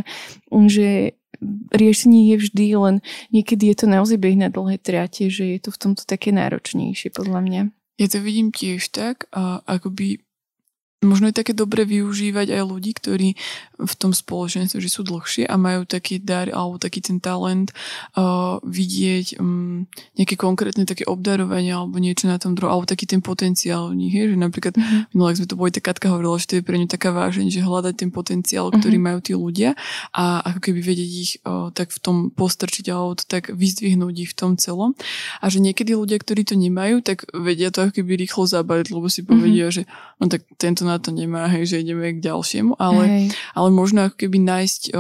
že 0.67 1.15
riešenie 1.71 2.34
je 2.34 2.36
vždy, 2.43 2.65
len 2.78 2.95
niekedy 3.32 3.69
je 3.71 3.76
to 3.84 3.86
naozaj 3.86 4.17
beh 4.17 4.38
na 4.38 4.50
dlhé 4.50 4.78
tráte, 4.82 5.30
že 5.30 5.58
je 5.58 5.60
to 5.62 5.69
v 5.73 5.82
tomto 5.82 6.04
také 6.04 6.34
náročnejšie 6.34 7.13
podľa 7.13 7.39
mňa. 7.43 7.62
Ja 7.97 8.08
to 8.10 8.21
vidím 8.21 8.54
tiež 8.54 8.93
tak, 8.93 9.26
a 9.34 9.62
akoby 9.65 10.21
možno 11.02 11.30
je 11.30 11.38
také 11.38 11.54
dobre 11.54 11.86
využívať 11.86 12.58
aj 12.58 12.63
ľudí, 12.65 12.91
ktorí 12.97 13.30
v 13.78 13.94
tom 13.94 14.10
spoločenstve, 14.10 14.82
že 14.82 14.90
sú 14.90 15.06
dlhšie 15.06 15.46
a 15.46 15.56
majú 15.56 15.86
taký 15.86 16.18
dar 16.18 16.50
alebo 16.50 16.82
taký 16.82 17.06
ten 17.06 17.22
talent 17.22 17.70
uh, 18.18 18.58
vidieť 18.66 19.38
um, 19.38 19.86
nejaké 20.18 20.34
konkrétne 20.34 20.90
také 20.90 21.06
obdarovanie 21.06 21.70
alebo 21.70 22.02
niečo 22.02 22.26
na 22.26 22.42
tom 22.42 22.58
druhom, 22.58 22.74
alebo 22.74 22.90
taký 22.90 23.06
ten 23.06 23.22
potenciál 23.22 23.94
v 23.94 24.02
nich, 24.02 24.13
je, 24.18 24.34
že 24.34 24.38
napríklad 24.38 24.74
mm-hmm. 24.74 25.13
minulé 25.13 25.38
sme 25.38 25.46
to 25.46 25.56
boli, 25.56 25.70
tak 25.70 25.86
Katka 25.86 26.10
hovorila, 26.10 26.42
že 26.42 26.50
to 26.50 26.56
je 26.58 26.66
pre 26.66 26.76
ňu 26.82 26.90
taká 26.90 27.13
váženie, 27.13 27.54
že 27.54 27.62
hľadať 27.62 27.94
ten 27.96 28.10
potenciál, 28.10 28.74
ktorý 28.74 28.98
mm-hmm. 28.98 29.08
majú 29.13 29.20
tí 29.22 29.34
ľudia 29.38 29.78
a 30.12 30.42
ako 30.42 30.60
keby 30.60 30.80
vedieť 30.82 31.12
ich 31.13 31.32
uh, 31.46 31.70
tak 31.72 31.94
v 31.94 32.00
tom 32.02 32.18
postrčiť 32.34 32.90
alebo 32.90 33.13
to 33.13 33.30
tak 33.30 33.54
vyzdvihnúť 33.54 34.16
ich 34.26 34.30
v 34.34 34.38
tom 34.38 34.52
celom 34.58 34.98
a 35.40 35.46
že 35.54 35.62
niekedy 35.62 35.94
ľudia, 35.94 36.18
ktorí 36.18 36.44
to 36.44 36.58
nemajú, 36.58 37.06
tak 37.06 37.30
vedia 37.30 37.70
to 37.70 37.86
ako 37.86 38.02
keby 38.02 38.26
rýchlo 38.26 38.50
zabaliť, 38.50 38.88
lebo 38.90 39.08
si 39.08 39.22
povedia, 39.22 39.70
mm-hmm. 39.70 39.86
že 39.86 40.18
no 40.18 40.26
tak 40.26 40.42
tento 40.58 40.82
na 40.82 40.98
to 40.98 41.13
nemá, 41.13 41.46
hej, 41.54 41.78
že 41.78 41.86
ideme 41.86 42.18
k 42.18 42.24
ďalšiemu, 42.26 42.82
ale, 42.82 43.30
ale 43.54 43.66
možno 43.73 44.08
ako 44.08 44.15
keby 44.27 44.38
nájsť 44.43 44.82
o, 44.91 44.93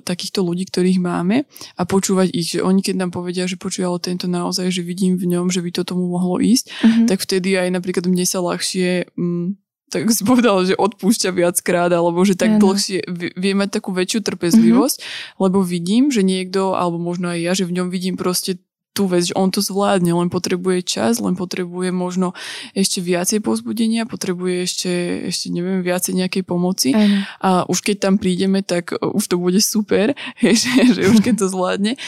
takýchto 0.00 0.44
ľudí, 0.44 0.68
ktorých 0.68 1.00
máme 1.00 1.48
a 1.76 1.82
počúvať 1.84 2.28
ich, 2.32 2.58
že 2.58 2.60
oni 2.64 2.80
keď 2.80 3.06
nám 3.06 3.10
povedia, 3.14 3.48
že 3.48 3.60
počúvalo 3.60 3.98
tento 3.98 4.30
naozaj, 4.30 4.68
že 4.72 4.82
vidím 4.84 5.16
v 5.16 5.30
ňom, 5.32 5.52
že 5.52 5.60
by 5.60 5.70
to 5.72 5.82
tomu 5.82 6.06
mohlo 6.06 6.40
ísť, 6.40 6.70
mm-hmm. 6.70 7.06
tak 7.08 7.18
vtedy 7.22 7.56
aj 7.56 7.68
napríklad 7.72 8.04
mne 8.08 8.24
sa 8.28 8.42
ľahšie 8.44 9.12
mm, 9.14 9.58
tak 9.86 10.10
si 10.10 10.26
povedala, 10.26 10.66
že 10.66 10.74
odpúšťa 10.74 11.30
viackrát, 11.30 11.94
alebo 11.94 12.18
že 12.26 12.34
tak 12.34 12.58
ano. 12.58 12.74
dlhšie 12.74 13.06
vie 13.38 13.52
mať 13.54 13.78
takú 13.78 13.94
väčšiu 13.94 14.18
trpezlivosť, 14.26 14.98
mm-hmm. 14.98 15.38
lebo 15.38 15.62
vidím, 15.62 16.10
že 16.10 16.26
niekto, 16.26 16.74
alebo 16.74 16.98
možno 16.98 17.30
aj 17.30 17.38
ja, 17.38 17.52
že 17.54 17.70
v 17.70 17.80
ňom 17.80 17.88
vidím 17.94 18.18
proste 18.18 18.58
tú 18.96 19.04
vec, 19.04 19.28
že 19.28 19.36
on 19.36 19.52
to 19.52 19.60
zvládne, 19.60 20.16
len 20.16 20.32
potrebuje 20.32 20.80
čas, 20.88 21.20
len 21.20 21.36
potrebuje 21.36 21.92
možno 21.92 22.32
ešte 22.72 23.04
viacej 23.04 23.44
pozbudenia, 23.44 24.08
potrebuje 24.08 24.56
ešte, 24.64 24.92
ešte 25.28 25.52
neviem, 25.52 25.84
viacej 25.84 26.16
nejakej 26.16 26.42
pomoci 26.48 26.96
Ano. 26.96 27.20
a 27.44 27.50
už 27.68 27.84
keď 27.84 28.08
tam 28.08 28.14
prídeme, 28.16 28.64
tak 28.64 28.96
už 28.96 29.24
to 29.28 29.36
bude 29.36 29.60
super, 29.60 30.16
že, 30.40 30.96
že 30.96 31.02
už 31.12 31.20
keď 31.20 31.44
to 31.44 31.46
zvládne, 31.52 32.00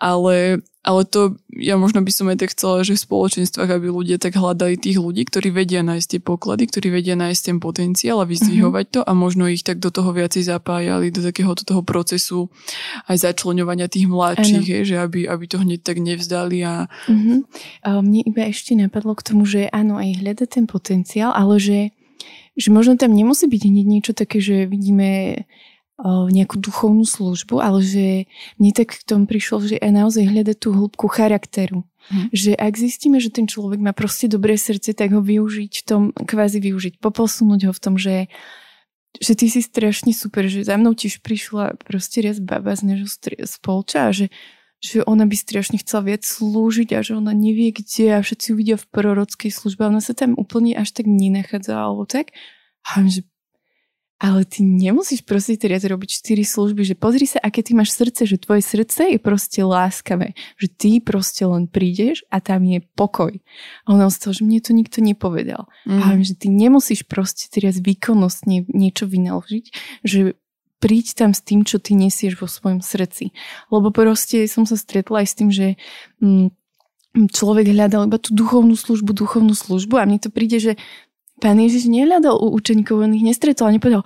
ale 0.00 0.64
ale 0.80 1.04
to, 1.04 1.36
ja 1.52 1.76
možno 1.76 2.00
by 2.00 2.08
som 2.08 2.32
aj 2.32 2.40
tak 2.40 2.56
chcela, 2.56 2.80
že 2.80 2.96
v 2.96 3.04
spoločenstvách, 3.04 3.68
aby 3.68 3.92
ľudia 3.92 4.16
tak 4.16 4.32
hľadali 4.32 4.80
tých 4.80 4.96
ľudí, 4.96 5.28
ktorí 5.28 5.52
vedia 5.52 5.84
nájsť 5.84 6.16
tie 6.16 6.20
poklady, 6.24 6.72
ktorí 6.72 6.88
vedia 6.88 7.20
nájsť 7.20 7.42
ten 7.52 7.58
potenciál 7.60 8.24
a 8.24 8.28
vyzdvihovať 8.28 8.84
mm-hmm. 8.88 9.04
to 9.04 9.08
a 9.08 9.12
možno 9.12 9.44
ich 9.44 9.60
tak 9.60 9.76
do 9.76 9.92
toho 9.92 10.16
viacej 10.16 10.48
zapájali, 10.48 11.12
do 11.12 11.20
takého 11.20 11.52
do 11.52 11.68
toho 11.68 11.84
procesu 11.84 12.48
aj 13.12 13.28
začlenovania 13.28 13.92
tých 13.92 14.08
mladších, 14.08 14.64
je, 14.64 14.80
že 14.88 14.96
aby, 14.96 15.28
aby 15.28 15.44
to 15.44 15.60
hneď 15.60 15.84
tak 15.84 16.00
nevzdali. 16.00 16.64
A... 16.64 16.88
Mm-hmm. 17.12 17.38
A 17.84 17.88
mne 18.00 18.20
iba 18.24 18.48
ešte 18.48 18.72
napadlo 18.72 19.12
k 19.12 19.26
tomu, 19.26 19.44
že 19.44 19.68
áno, 19.68 20.00
aj 20.00 20.24
hľada 20.24 20.48
ten 20.48 20.64
potenciál, 20.64 21.36
ale 21.36 21.60
že, 21.60 21.92
že 22.56 22.72
možno 22.72 22.96
tam 22.96 23.12
nemusí 23.12 23.44
byť 23.44 23.62
hneď 23.68 23.84
niečo 23.84 24.12
také, 24.16 24.40
že 24.40 24.64
vidíme 24.64 25.44
nejakú 26.04 26.56
duchovnú 26.56 27.04
službu, 27.04 27.60
ale 27.60 27.84
že 27.84 28.06
mne 28.56 28.72
tak 28.72 28.96
k 28.96 29.04
tomu 29.04 29.28
prišlo, 29.28 29.64
že 29.68 29.76
aj 29.76 29.92
naozaj 29.92 30.24
hľadať 30.24 30.56
tú 30.56 30.72
hĺbku 30.72 31.06
charakteru. 31.12 31.84
Hm. 32.08 32.32
Že 32.32 32.52
ak 32.56 32.72
zistíme, 32.80 33.20
že 33.20 33.28
ten 33.28 33.44
človek 33.44 33.78
má 33.78 33.92
proste 33.92 34.24
dobré 34.24 34.56
srdce, 34.56 34.96
tak 34.96 35.12
ho 35.12 35.20
využiť 35.20 35.72
v 35.72 35.84
tom, 35.84 36.02
kvázi 36.16 36.58
využiť, 36.64 36.98
poposunúť 36.98 37.68
ho 37.68 37.72
v 37.76 37.82
tom, 37.82 37.94
že 38.00 38.32
že 39.18 39.34
ty 39.34 39.50
si 39.50 39.58
strašne 39.58 40.14
super, 40.14 40.46
že 40.46 40.62
za 40.62 40.78
mnou 40.78 40.94
tiež 40.94 41.18
prišla 41.18 41.82
proste 41.82 42.22
raz 42.22 42.38
baba 42.38 42.78
z 42.78 42.94
nežo 42.94 43.10
spolča 43.42 44.06
a 44.06 44.14
že, 44.14 44.30
že 44.78 45.02
ona 45.02 45.26
by 45.26 45.34
strašne 45.34 45.82
chcela 45.82 46.14
viac 46.14 46.22
slúžiť 46.22 46.94
a 46.94 47.02
že 47.02 47.18
ona 47.18 47.34
nevie 47.34 47.74
kde 47.74 48.14
a 48.14 48.22
všetci 48.22 48.46
ju 48.46 48.54
vidia 48.54 48.76
v 48.78 48.86
prorockej 48.86 49.50
službe 49.50 49.82
a 49.82 49.90
ona 49.90 49.98
sa 49.98 50.14
tam 50.14 50.38
úplne 50.38 50.78
až 50.78 50.94
tak 50.94 51.10
nenachádza 51.10 51.74
alebo 51.74 52.06
tak. 52.06 52.30
A 52.86 53.02
že 53.10 53.26
ale 54.20 54.44
ty 54.44 54.60
nemusíš 54.60 55.24
proste 55.24 55.56
teraz 55.56 55.80
robiť 55.80 56.20
štyri 56.20 56.44
služby, 56.44 56.84
že 56.84 56.92
pozri 56.92 57.24
sa, 57.24 57.40
aké 57.40 57.64
ty 57.64 57.72
máš 57.72 57.96
srdce, 57.96 58.28
že 58.28 58.36
tvoje 58.36 58.60
srdce 58.60 59.16
je 59.16 59.18
proste 59.18 59.64
láskavé, 59.64 60.36
že 60.60 60.68
ty 60.68 61.00
proste 61.00 61.48
len 61.48 61.64
prídeš 61.64 62.20
a 62.28 62.44
tam 62.44 62.68
je 62.68 62.84
pokoj. 62.92 63.32
A 63.84 63.86
ona 63.88 64.12
ostala, 64.12 64.36
že 64.36 64.44
mne 64.44 64.60
to 64.60 64.76
nikto 64.76 65.00
nepovedal. 65.00 65.72
Mm. 65.88 66.00
A 66.04 66.04
viem, 66.12 66.24
že 66.28 66.36
ty 66.36 66.52
nemusíš 66.52 67.08
proste 67.08 67.48
teraz 67.48 67.80
výkonnostne 67.80 68.68
niečo 68.68 69.08
vynaložiť, 69.08 69.64
že 70.04 70.36
príď 70.84 71.16
tam 71.16 71.32
s 71.32 71.40
tým, 71.40 71.64
čo 71.64 71.80
ty 71.80 71.96
nesieš 71.96 72.36
vo 72.36 72.48
svojom 72.48 72.84
srdci. 72.84 73.32
Lebo 73.72 73.88
proste 73.88 74.44
som 74.52 74.68
sa 74.68 74.76
stretla 74.76 75.24
aj 75.24 75.26
s 75.32 75.34
tým, 75.36 75.48
že 75.48 75.80
mm, 76.20 76.52
človek 77.32 77.72
hľadal 77.72 78.06
iba 78.06 78.20
tú 78.20 78.36
duchovnú 78.36 78.76
službu, 78.76 79.10
duchovnú 79.16 79.56
službu 79.56 79.98
a 79.98 80.06
mne 80.06 80.20
to 80.22 80.30
príde, 80.30 80.60
že 80.60 80.72
Pán 81.40 81.56
Ježiš 81.56 81.88
nehľadal 81.88 82.36
u 82.36 82.52
učeníkov, 82.52 83.00
on 83.00 83.16
ich 83.16 83.24
nestretol 83.24 83.72
a 83.72 83.74
nepovedal, 83.74 84.04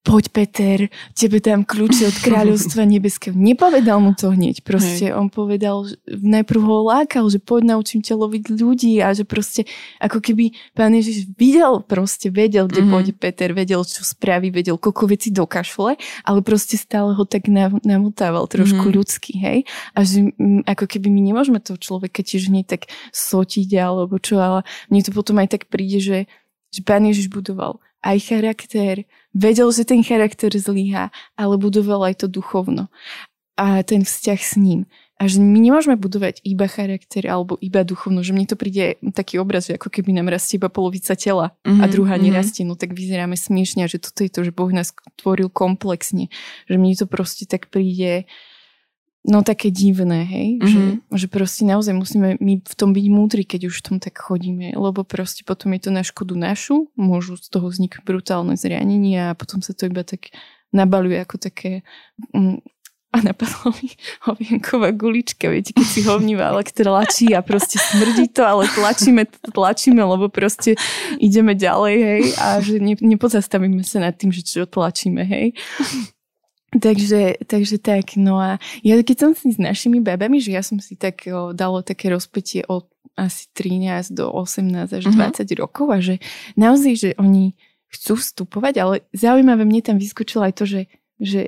poď 0.00 0.32
Peter, 0.32 0.78
tebe 1.12 1.44
dám 1.44 1.68
kľúče 1.68 2.08
od 2.08 2.16
kráľovstva 2.24 2.88
nebeského. 2.88 3.36
Nepovedal 3.36 4.00
mu 4.00 4.16
to 4.16 4.32
hneď. 4.32 4.64
Proste 4.64 5.12
Hej. 5.12 5.16
on 5.16 5.28
povedal, 5.28 5.84
najprv 6.08 6.60
ho 6.64 6.88
lákal, 6.88 7.28
že 7.28 7.36
poď 7.36 7.76
naučím 7.76 8.00
ťa 8.00 8.16
loviť 8.16 8.44
ľudí 8.48 8.96
a 9.04 9.12
že 9.12 9.28
proste 9.28 9.68
ako 10.00 10.24
keby 10.24 10.56
pán 10.72 10.96
Ježiš 10.96 11.28
videl, 11.36 11.84
proste 11.84 12.32
vedel, 12.32 12.64
kde 12.64 12.80
mm-hmm. 12.80 12.92
pôjde 12.96 13.12
Peter, 13.12 13.52
vedel, 13.52 13.84
čo 13.84 14.00
spraví, 14.00 14.48
vedel, 14.48 14.80
koľko 14.80 15.04
vecí 15.04 15.28
dokašle, 15.36 16.00
ale 16.24 16.40
proste 16.40 16.80
stále 16.80 17.12
ho 17.12 17.24
tak 17.28 17.52
namotával 17.84 18.48
trošku 18.48 18.88
mm-hmm. 18.88 18.96
ľudský, 18.96 19.32
hej. 19.36 19.58
A 19.92 20.00
že 20.00 20.32
m, 20.40 20.64
ako 20.64 20.88
keby 20.88 21.12
my 21.12 21.20
nemôžeme 21.28 21.60
toho 21.60 21.76
človeka 21.76 22.24
tiež 22.24 22.48
hneď 22.48 22.80
tak 22.80 22.82
sotiť 23.12 23.68
alebo 23.76 24.16
čo, 24.16 24.40
ale 24.40 24.64
mne 24.88 25.04
to 25.04 25.12
potom 25.12 25.36
aj 25.44 25.60
tak 25.60 25.68
príde, 25.68 26.00
že 26.00 26.18
že 26.70 26.80
Pán 26.86 27.06
Ježiš 27.06 27.30
budoval 27.30 27.78
aj 28.00 28.32
charakter, 28.32 29.04
vedel, 29.36 29.68
že 29.72 29.84
ten 29.84 30.00
charakter 30.00 30.48
zlyhá, 30.56 31.12
ale 31.36 31.60
budoval 31.60 32.08
aj 32.08 32.24
to 32.24 32.26
duchovno 32.32 32.88
a 33.60 33.84
ten 33.84 34.08
vzťah 34.08 34.40
s 34.40 34.56
ním. 34.56 34.88
A 35.20 35.28
že 35.28 35.36
my 35.36 35.60
nemôžeme 35.60 36.00
budovať 36.00 36.40
iba 36.48 36.64
charakter 36.64 37.28
alebo 37.28 37.60
iba 37.60 37.84
duchovno, 37.84 38.24
že 38.24 38.32
mne 38.32 38.48
to 38.48 38.56
príde 38.56 38.96
taký 39.12 39.36
obraz, 39.36 39.68
že 39.68 39.76
ako 39.76 39.92
keby 39.92 40.16
nám 40.16 40.32
rastie 40.32 40.56
iba 40.56 40.72
polovica 40.72 41.12
tela 41.12 41.52
mm-hmm, 41.60 41.76
a 41.76 41.84
mhm, 41.84 41.92
druhá 41.92 42.16
mm-hmm. 42.16 42.32
nerastie, 42.32 42.64
no 42.64 42.72
tak 42.72 42.96
vyzeráme 42.96 43.36
smiešne 43.36 43.84
že 43.84 44.00
toto 44.00 44.24
je 44.24 44.32
to, 44.32 44.48
že 44.48 44.52
Boh 44.56 44.72
nás 44.72 44.96
tvoril 45.20 45.52
komplexne. 45.52 46.32
Že 46.72 46.80
mne 46.80 46.96
to 46.96 47.04
proste 47.04 47.44
tak 47.44 47.68
príde 47.68 48.24
no 49.24 49.44
také 49.44 49.68
divné, 49.68 50.24
hej, 50.24 50.48
mm-hmm. 50.56 50.68
že, 50.68 50.80
mhm. 50.80 51.16
že 51.16 51.26
proste 51.28 51.62
naozaj 51.68 51.92
musíme 51.92 52.28
my 52.40 52.64
v 52.64 52.74
tom 52.74 52.96
byť 52.96 53.06
múdri, 53.12 53.42
keď 53.44 53.68
už 53.68 53.80
v 53.80 53.84
tom 53.86 53.96
tak 54.00 54.16
chodíme, 54.16 54.72
lebo 54.72 55.04
proste 55.04 55.44
potom 55.44 55.76
je 55.76 55.88
to 55.88 55.90
na 55.92 56.00
škodu 56.00 56.34
našu, 56.36 56.88
môžu 56.96 57.36
z 57.36 57.46
toho 57.52 57.68
vzniknúť 57.68 58.04
brutálne 58.04 58.56
zranenia 58.56 59.32
a 59.32 59.38
potom 59.38 59.60
sa 59.60 59.76
to 59.76 59.92
iba 59.92 60.00
tak 60.06 60.32
nabaluje 60.72 61.20
ako 61.20 61.36
také 61.36 61.82
mm, 62.32 62.62
a 63.10 63.18
napadlo 63.26 63.74
mi 63.82 63.90
hovienková 64.22 64.94
gulička, 64.94 65.50
viete, 65.50 65.74
keď 65.74 65.86
si 65.86 66.00
hovníva 66.06 66.54
tlačí 66.62 67.34
a 67.34 67.42
proste 67.42 67.82
smrdí 67.82 68.30
to, 68.30 68.46
ale 68.46 68.70
tlačíme, 68.70 69.26
tlačíme, 69.50 69.98
lebo 69.98 70.30
proste 70.30 70.78
ideme 71.18 71.58
ďalej, 71.58 71.96
hej, 71.98 72.22
a 72.38 72.46
že 72.62 72.78
ne, 72.78 72.94
nepozastavíme 72.94 73.82
sa 73.82 73.98
nad 73.98 74.14
tým, 74.14 74.30
že 74.30 74.46
čo 74.46 74.62
tlačíme, 74.62 75.26
hej. 75.26 75.58
Takže, 76.70 77.42
takže 77.50 77.82
tak, 77.82 78.14
no 78.14 78.38
a 78.38 78.62
ja 78.86 78.94
keď 79.02 79.16
som 79.18 79.32
si 79.34 79.50
s 79.50 79.58
našimi 79.58 79.98
bebami, 79.98 80.38
že 80.38 80.54
ja 80.54 80.62
som 80.62 80.78
si 80.78 80.94
tak 80.94 81.26
o, 81.26 81.50
dalo 81.50 81.82
také 81.82 82.14
rozpetie 82.14 82.62
od 82.70 82.86
asi 83.18 83.50
13 83.52 84.14
do 84.14 84.30
18 84.30 84.86
až 84.86 85.02
uh-huh. 85.02 85.10
Mhm. 85.10 85.34
20 85.34 85.50
rokov 85.58 85.86
a 85.90 85.98
že 85.98 86.22
naozaj, 86.54 86.92
že 86.94 87.10
oni 87.18 87.58
chcú 87.90 88.14
vstupovať, 88.14 88.74
ale 88.78 88.94
zaujímavé 89.10 89.66
mne 89.66 89.82
tam 89.82 89.96
vyskočilo 89.98 90.46
aj 90.46 90.54
to, 90.54 90.64
že, 90.64 90.82
že 91.18 91.40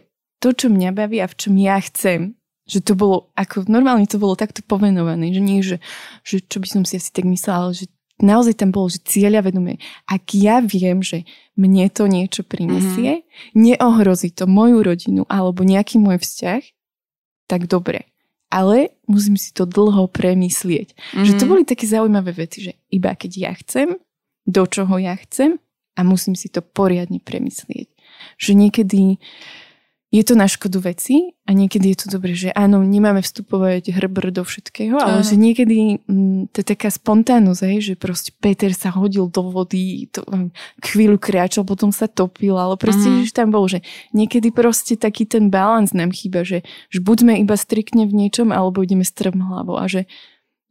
to, 0.43 0.51
čo 0.51 0.67
mňa 0.67 0.91
baví 0.91 1.23
a 1.23 1.31
v 1.31 1.39
čom 1.39 1.55
ja 1.55 1.79
chcem, 1.79 2.35
že 2.67 2.83
to 2.83 2.99
bolo, 2.99 3.31
ako 3.39 3.71
normálne 3.71 4.11
to 4.11 4.19
bolo 4.19 4.35
takto 4.35 4.59
povenované, 4.67 5.31
že 5.31 5.43
nie, 5.43 5.63
že, 5.63 5.79
že 6.27 6.43
čo 6.43 6.59
by 6.59 6.67
som 6.67 6.83
si 6.83 6.99
asi 6.99 7.15
tak 7.15 7.31
myslela, 7.31 7.71
ale 7.71 7.75
že 7.79 7.87
naozaj 8.21 8.61
tam 8.61 8.75
bolo, 8.75 8.93
že 8.93 9.01
cieľa 9.07 9.47
vedomie. 9.49 9.81
Ak 10.05 10.37
ja 10.37 10.61
viem, 10.61 11.01
že 11.01 11.25
mne 11.57 11.89
to 11.89 12.05
niečo 12.11 12.43
prinesie, 12.45 13.25
mm-hmm. 13.25 13.57
neohrozí 13.57 14.35
to 14.35 14.45
moju 14.45 14.85
rodinu 14.85 15.23
alebo 15.31 15.65
nejaký 15.65 15.97
môj 16.03 16.21
vzťah, 16.21 16.63
tak 17.49 17.69
dobre. 17.69 18.09
Ale 18.53 18.93
musím 19.09 19.41
si 19.41 19.57
to 19.57 19.65
dlho 19.65 20.13
premyslieť. 20.13 20.93
Mm-hmm. 20.93 21.25
Že 21.25 21.33
to 21.41 21.45
mhm. 21.45 21.51
boli 21.51 21.63
také 21.65 21.85
zaujímavé 21.89 22.33
veci, 22.37 22.69
že 22.69 22.73
iba 22.93 23.17
keď 23.17 23.33
ja 23.33 23.53
chcem, 23.57 23.97
do 24.45 24.63
čoho 24.67 24.99
ja 24.99 25.17
chcem 25.17 25.57
a 25.97 26.01
musím 26.03 26.35
si 26.35 26.51
to 26.51 26.61
poriadne 26.61 27.23
premyslieť. 27.23 27.89
Že 28.37 28.53
niekedy 28.59 29.01
je 30.13 30.23
to 30.29 30.37
na 30.37 30.45
škodu 30.45 30.93
veci 30.93 31.33
a 31.49 31.57
niekedy 31.57 31.97
je 31.97 32.05
to 32.05 32.21
dobré, 32.21 32.37
že 32.37 32.53
áno, 32.53 32.85
nemáme 32.85 33.25
vstupovať 33.25 33.97
hrbr 33.97 34.29
do 34.29 34.45
všetkého, 34.45 35.01
ale 35.01 35.25
áno. 35.25 35.27
že 35.27 35.41
niekedy 35.41 36.05
m, 36.05 36.45
mm, 36.47 36.53
to 36.53 36.61
je 36.61 36.67
taká 36.69 36.93
spontánnosť, 36.93 37.61
hej, 37.65 37.79
že 37.81 37.95
proste 37.97 38.31
Peter 38.37 38.69
sa 38.77 38.93
hodil 38.93 39.33
do 39.33 39.49
vody, 39.49 40.13
to, 40.13 40.21
m, 40.29 40.53
chvíľu 40.85 41.17
kráčal, 41.17 41.65
potom 41.65 41.97
sa 41.97 42.13
topil, 42.13 42.61
ale 42.61 42.77
proste, 42.77 43.09
mm. 43.09 43.25
že 43.25 43.33
tam 43.33 43.49
bol, 43.49 43.65
že 43.65 43.81
niekedy 44.13 44.53
proste 44.53 45.01
taký 45.01 45.25
ten 45.25 45.49
balans 45.49 45.97
nám 45.97 46.13
chýba, 46.13 46.45
že, 46.45 46.61
že 46.93 47.01
buďme 47.01 47.41
iba 47.41 47.57
striktne 47.57 48.05
v 48.05 48.13
niečom, 48.13 48.53
alebo 48.53 48.85
ideme 48.85 49.09
strm 49.09 49.41
hlavou 49.41 49.81
a 49.81 49.89
že 49.89 50.05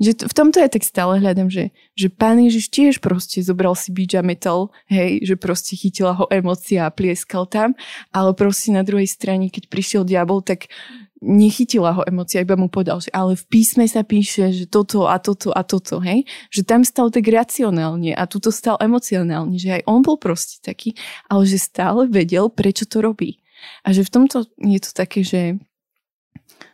že 0.02 0.18
v 0.18 0.34
tomto 0.34 0.58
ja 0.58 0.66
tak 0.66 0.82
stále 0.82 1.22
hľadám, 1.22 1.54
že, 1.54 1.70
že 1.94 2.10
pán 2.10 2.42
Ježiš 2.42 2.74
tiež 2.74 2.94
proste 3.06 3.46
zobral 3.46 3.78
si 3.78 3.94
beach 3.94 4.18
a 4.18 4.26
metal, 4.26 4.74
hej, 4.90 5.22
že 5.22 5.38
proste 5.38 5.78
chytila 5.78 6.18
ho 6.18 6.26
emócia 6.34 6.90
a 6.90 6.94
plieskal 6.94 7.46
tam, 7.46 7.78
ale 8.10 8.34
proste 8.34 8.74
na 8.74 8.82
druhej 8.82 9.06
strane, 9.06 9.54
keď 9.54 9.70
prišiel 9.70 10.02
diabol, 10.02 10.42
tak 10.42 10.74
nechytila 11.22 11.94
ho 11.94 12.02
emócia, 12.10 12.42
iba 12.42 12.58
mu 12.58 12.66
povedal, 12.66 12.98
že 12.98 13.14
ale 13.14 13.38
v 13.38 13.46
písme 13.46 13.86
sa 13.86 14.02
píše, 14.02 14.50
že 14.50 14.66
toto 14.66 15.06
a 15.06 15.22
toto 15.22 15.54
a 15.54 15.62
toto, 15.62 16.02
hej, 16.02 16.26
že 16.50 16.66
tam 16.66 16.82
stal 16.82 17.14
tak 17.14 17.30
racionálne 17.30 18.18
a 18.18 18.26
tuto 18.26 18.50
stal 18.50 18.82
emocionálne, 18.82 19.62
že 19.62 19.80
aj 19.80 19.82
on 19.86 20.02
bol 20.02 20.18
proste 20.18 20.58
taký, 20.66 20.98
ale 21.30 21.46
že 21.46 21.62
stále 21.62 22.10
vedel, 22.10 22.50
prečo 22.50 22.90
to 22.90 23.06
robí. 23.06 23.38
A 23.86 23.94
že 23.94 24.02
v 24.02 24.10
tomto 24.10 24.50
je 24.58 24.80
to 24.82 24.90
také, 24.98 25.22
že 25.22 25.62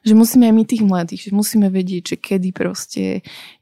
že 0.08 0.15
musíme 0.15 0.48
aj 0.48 0.56
my 0.56 0.63
tých 0.63 0.84
mladých, 0.88 1.22
že 1.28 1.32
musíme 1.36 1.67
vedieť, 1.67 2.15
že 2.15 2.17
kedy 2.17 2.50
proste 2.56 3.04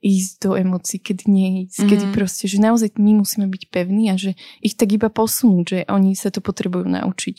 ísť 0.06 0.32
do 0.46 0.52
emócií, 0.54 1.02
kedy 1.02 1.26
neísť, 1.26 1.74
mm-hmm. 1.82 1.90
kedy 1.90 2.06
proste, 2.14 2.46
že 2.46 2.62
naozaj 2.62 2.94
my 3.02 3.26
musíme 3.26 3.50
byť 3.50 3.64
pevní 3.74 4.14
a 4.14 4.16
že 4.16 4.38
ich 4.62 4.78
tak 4.78 4.94
iba 4.94 5.10
posunúť, 5.10 5.66
že 5.66 5.80
oni 5.90 6.14
sa 6.14 6.30
to 6.30 6.46
potrebujú 6.46 6.86
naučiť. 6.86 7.38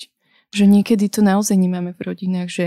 Že 0.50 0.64
niekedy 0.66 1.06
to 1.06 1.22
naozaj 1.22 1.54
nemáme 1.54 1.94
v 1.94 2.00
rodinách, 2.02 2.50
že 2.50 2.66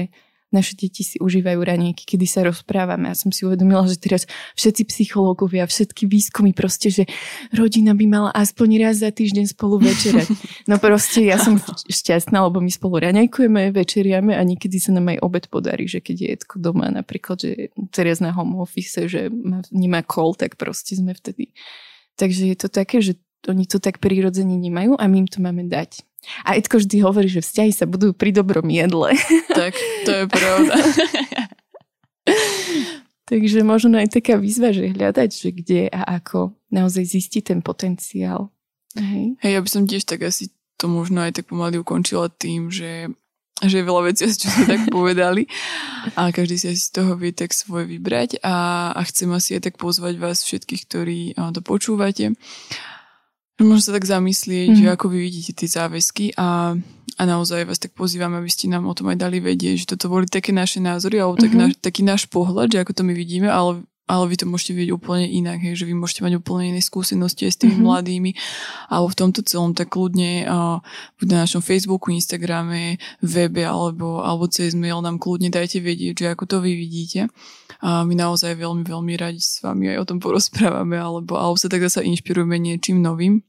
naše 0.49 0.73
deti 0.73 1.05
si 1.05 1.21
užívajú 1.21 1.61
ranejky, 1.61 2.03
kedy 2.05 2.25
sa 2.25 2.41
rozprávame. 2.41 3.13
Ja 3.13 3.17
som 3.17 3.29
si 3.29 3.45
uvedomila, 3.45 3.85
že 3.85 4.01
teraz 4.01 4.25
všetci 4.57 4.89
psychológovia, 4.89 5.69
všetky 5.69 6.09
výskumy 6.09 6.57
proste, 6.57 6.89
že 6.89 7.03
rodina 7.53 7.93
by 7.93 8.05
mala 8.09 8.29
aspoň 8.33 8.81
raz 8.81 9.05
za 9.05 9.13
týždeň 9.13 9.53
spolu 9.53 9.77
večerať. 9.81 10.27
No 10.65 10.81
proste 10.81 11.25
ja 11.25 11.37
som 11.37 11.61
šťastná, 11.85 12.41
lebo 12.45 12.61
my 12.61 12.69
spolu 12.73 13.01
raňajkujeme, 13.05 13.69
večeriame 13.73 14.33
a 14.33 14.41
niekedy 14.41 14.81
sa 14.81 14.93
nám 14.93 15.13
aj 15.13 15.21
obed 15.21 15.45
podarí, 15.49 15.85
že 15.85 16.01
keď 16.01 16.15
je 16.17 16.27
Edko 16.33 16.55
doma 16.57 16.89
napríklad, 16.89 17.37
že 17.41 17.69
teraz 17.93 18.17
na 18.17 18.33
home 18.33 18.57
office, 18.57 19.05
že 19.05 19.29
má, 19.29 19.61
nemá 19.69 20.01
kol, 20.01 20.33
tak 20.33 20.57
proste 20.57 20.97
sme 20.97 21.13
vtedy. 21.13 21.53
Takže 22.17 22.49
je 22.49 22.57
to 22.57 22.67
také, 22.67 22.99
že 22.99 23.21
oni 23.47 23.63
to 23.63 23.79
tak 23.79 24.03
prirodzene 24.03 24.59
nemajú 24.59 24.99
a 24.99 25.03
my 25.07 25.23
im 25.23 25.29
to 25.29 25.39
máme 25.39 25.71
dať. 25.71 26.03
A 26.45 26.55
Edko 26.55 26.77
vždy 26.77 27.01
hovorí, 27.01 27.27
že 27.31 27.43
vzťahy 27.43 27.71
sa 27.73 27.89
budú 27.89 28.13
pri 28.13 28.35
dobrom 28.35 28.69
jedle. 28.69 29.17
Tak, 29.59 29.75
to 30.07 30.11
je 30.13 30.25
pravda. 30.29 30.75
Takže 33.29 33.61
možno 33.61 33.99
aj 33.99 34.15
taká 34.15 34.39
výzva, 34.39 34.71
že 34.71 34.89
hľadať, 34.89 35.29
že 35.29 35.49
kde 35.51 35.81
a 35.91 36.17
ako 36.17 36.55
naozaj 36.71 37.05
zistiť 37.05 37.53
ten 37.53 37.59
potenciál. 37.59 38.49
Hej. 38.97 39.37
Hej, 39.43 39.51
ja 39.53 39.61
by 39.61 39.69
som 39.69 39.83
tiež 39.85 40.07
tak 40.07 40.25
asi 40.25 40.49
to 40.79 40.87
možno 40.87 41.21
aj 41.21 41.37
tak 41.37 41.45
pomaly 41.51 41.77
ukončila 41.77 42.31
tým, 42.31 42.71
že, 42.71 43.11
že 43.61 43.83
je 43.83 43.85
veľa 43.85 44.09
vecí, 44.09 44.31
čo 44.31 44.47
sme 44.47 44.65
tak 44.65 44.81
povedali 44.95 45.45
a 46.15 46.31
každý 46.31 46.55
si 46.55 46.65
asi 46.71 46.81
z 46.81 46.91
toho 46.95 47.19
vie 47.19 47.35
tak 47.35 47.51
svoje 47.51 47.85
vybrať 47.85 48.39
a, 48.41 48.89
a 48.95 49.01
chcem 49.05 49.29
asi 49.35 49.59
aj 49.59 49.69
tak 49.69 49.75
pozvať 49.75 50.15
vás 50.17 50.41
všetkých, 50.41 50.81
ktorí 50.87 51.19
to 51.35 51.61
počúvate 51.61 52.33
Možno 53.59 53.91
sa 53.91 53.95
tak 53.99 54.07
zamyslieť, 54.07 54.71
mm. 54.71 54.77
že 54.79 54.85
mhm. 54.87 54.93
ako 54.95 55.05
vy 55.11 55.19
vidíte 55.19 55.51
tie 55.51 55.67
záväzky 55.67 56.31
a, 56.39 56.79
a 57.19 57.21
naozaj 57.27 57.67
vás 57.67 57.75
tak 57.75 57.91
pozývam, 57.91 58.31
aby 58.39 58.47
ste 58.47 58.71
nám 58.71 58.87
o 58.87 58.95
tom 58.95 59.11
aj 59.11 59.19
dali 59.19 59.43
vedieť, 59.43 59.83
že 59.83 59.89
toto 59.95 60.07
boli 60.07 60.31
také 60.31 60.55
naše 60.55 60.79
názory 60.79 61.19
alebo 61.19 61.35
mm-hmm. 61.35 61.51
tak 61.51 61.59
naš, 61.59 61.73
taký 61.83 62.01
náš 62.07 62.23
pohľad, 62.31 62.71
že 62.71 62.79
ako 62.79 62.95
to 62.95 63.03
my 63.03 63.11
vidíme, 63.11 63.51
ale, 63.51 63.83
ale 64.07 64.23
vy 64.31 64.39
to 64.39 64.47
môžete 64.47 64.71
vidieť 64.79 64.95
úplne 64.95 65.27
inak, 65.27 65.59
hej, 65.59 65.75
že 65.75 65.83
vy 65.83 65.91
môžete 65.91 66.23
mať 66.23 66.39
úplne 66.39 66.71
iné 66.71 66.79
skúsenosti 66.79 67.51
aj 67.51 67.51
s 67.51 67.59
tými 67.59 67.75
mm-hmm. 67.75 67.87
mladými 67.91 68.31
alebo 68.87 69.07
v 69.11 69.19
tomto 69.19 69.43
celom 69.43 69.75
tak 69.75 69.91
kľudne 69.91 70.47
uh, 70.47 70.79
na 71.27 71.35
našom 71.43 71.59
Facebooku, 71.59 72.15
Instagrame, 72.15 72.95
webe 73.19 73.67
alebo, 73.67 74.23
alebo 74.23 74.47
cez 74.47 74.71
mail 74.71 75.03
nám 75.03 75.19
kľudne 75.19 75.51
dajte 75.51 75.83
vedieť, 75.83 76.15
že 76.15 76.25
ako 76.31 76.47
to 76.47 76.57
vy 76.63 76.79
vidíte. 76.79 77.27
A 77.83 78.07
my 78.07 78.15
naozaj 78.15 78.55
veľmi, 78.55 78.87
veľmi 78.87 79.13
radi 79.19 79.43
s 79.43 79.59
vami 79.59 79.91
aj 79.91 80.07
o 80.07 80.07
tom 80.07 80.23
porozprávame 80.23 80.95
alebo, 80.95 81.35
alebo 81.35 81.59
sa 81.59 81.67
tak 81.67 81.83
zase 81.83 82.07
inšpirujeme 82.07 82.55
niečím 82.55 83.03
novým. 83.03 83.43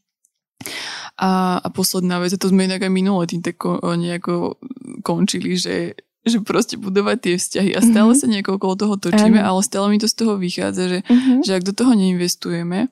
A, 1.20 1.60
a 1.60 1.68
posledná 1.72 2.20
vec, 2.20 2.32
a 2.32 2.40
to 2.40 2.48
sme 2.48 2.64
inak 2.68 2.84
aj 2.84 2.92
minulé 2.92 3.28
tým 3.28 3.44
tak 3.44 3.60
nejako 3.80 4.56
končili, 5.04 5.56
že, 5.56 5.96
že 6.24 6.40
proste 6.40 6.80
budovať 6.80 7.16
tie 7.20 7.34
vzťahy 7.36 7.70
a 7.76 7.80
stále 7.80 8.12
mm-hmm. 8.12 8.20
sa 8.24 8.32
nejako 8.32 8.50
okolo 8.56 8.74
toho 8.76 8.94
točíme, 8.96 9.40
ano. 9.40 9.56
ale 9.56 9.60
stále 9.64 9.86
mi 9.92 9.98
to 10.00 10.08
z 10.08 10.16
toho 10.16 10.40
vychádza, 10.40 10.84
že, 10.88 10.98
mm-hmm. 11.04 11.40
že 11.44 11.50
ak 11.56 11.64
do 11.64 11.72
toho 11.76 11.92
neinvestujeme, 11.92 12.88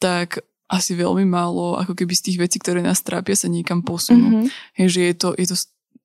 tak 0.00 0.44
asi 0.72 0.96
veľmi 0.96 1.28
málo 1.28 1.76
ako 1.76 1.92
keby 1.92 2.16
z 2.16 2.32
tých 2.32 2.38
vecí, 2.40 2.56
ktoré 2.56 2.80
nás 2.80 3.04
trápia, 3.04 3.36
sa 3.36 3.52
niekam 3.52 3.84
posunú. 3.84 4.40
Mm-hmm. 4.40 4.48
Hej, 4.80 4.88
že 4.88 5.00
je 5.04 5.14
to, 5.16 5.28
je 5.36 5.46
to 5.52 5.56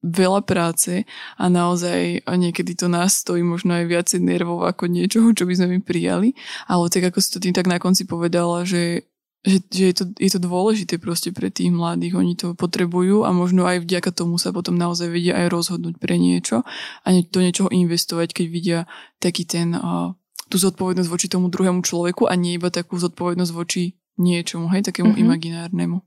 veľa 0.03 0.45
práce 0.45 1.07
a 1.35 1.45
naozaj 1.49 2.21
a 2.23 2.31
niekedy 2.37 2.77
to 2.77 2.87
nás 2.91 3.23
stojí 3.23 3.41
možno 3.41 3.75
aj 3.75 3.85
viacej 3.89 4.19
nervov 4.21 4.67
ako 4.67 4.87
niečoho, 4.87 5.33
čo 5.33 5.49
by 5.49 5.53
sme 5.57 5.67
my 5.77 5.79
prijali. 5.81 6.37
Ale 6.69 6.91
tak 6.91 7.09
ako 7.09 7.19
si 7.23 7.29
to 7.33 7.39
tým 7.41 7.55
tak 7.55 7.65
na 7.65 7.81
konci 7.81 8.05
povedala, 8.05 8.67
že 8.67 9.07
že, 9.45 9.61
že 9.69 9.83
je, 9.91 9.93
to, 9.93 10.03
je 10.17 10.29
to 10.33 10.39
dôležité 10.41 10.97
proste 10.97 11.29
pre 11.29 11.53
tých 11.53 11.69
mladých, 11.69 12.17
oni 12.17 12.33
to 12.33 12.57
potrebujú 12.57 13.23
a 13.23 13.31
možno 13.31 13.69
aj 13.69 13.85
vďaka 13.85 14.09
tomu 14.11 14.41
sa 14.41 14.49
potom 14.49 14.75
naozaj 14.75 15.13
vedia 15.13 15.37
aj 15.37 15.53
rozhodnúť 15.53 15.95
pre 16.01 16.17
niečo 16.17 16.65
a 17.03 17.07
do 17.13 17.39
niečoho 17.39 17.69
investovať, 17.69 18.33
keď 18.33 18.45
vidia 18.49 18.79
taký 19.21 19.45
ten, 19.45 19.77
uh, 19.77 20.17
tú 20.49 20.57
zodpovednosť 20.57 21.09
voči 21.11 21.27
tomu 21.29 21.47
druhému 21.47 21.83
človeku 21.83 22.25
a 22.27 22.33
nie 22.33 22.57
iba 22.57 22.73
takú 22.73 22.97
zodpovednosť 22.97 23.53
voči 23.53 23.95
niečomu, 24.17 24.67
hej, 24.73 24.83
takému 24.89 25.13
mm-hmm. 25.13 25.25
imaginárnemu. 25.29 25.97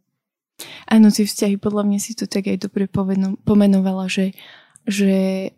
Áno, 0.91 1.09
tie 1.09 1.25
vzťahy, 1.25 1.57
podľa 1.57 1.89
mňa 1.89 1.99
si 2.03 2.13
to 2.13 2.29
tak 2.29 2.45
aj 2.51 2.69
dobre 2.69 2.85
pomenovala, 3.47 4.13
že, 4.13 4.37
že 4.85 5.49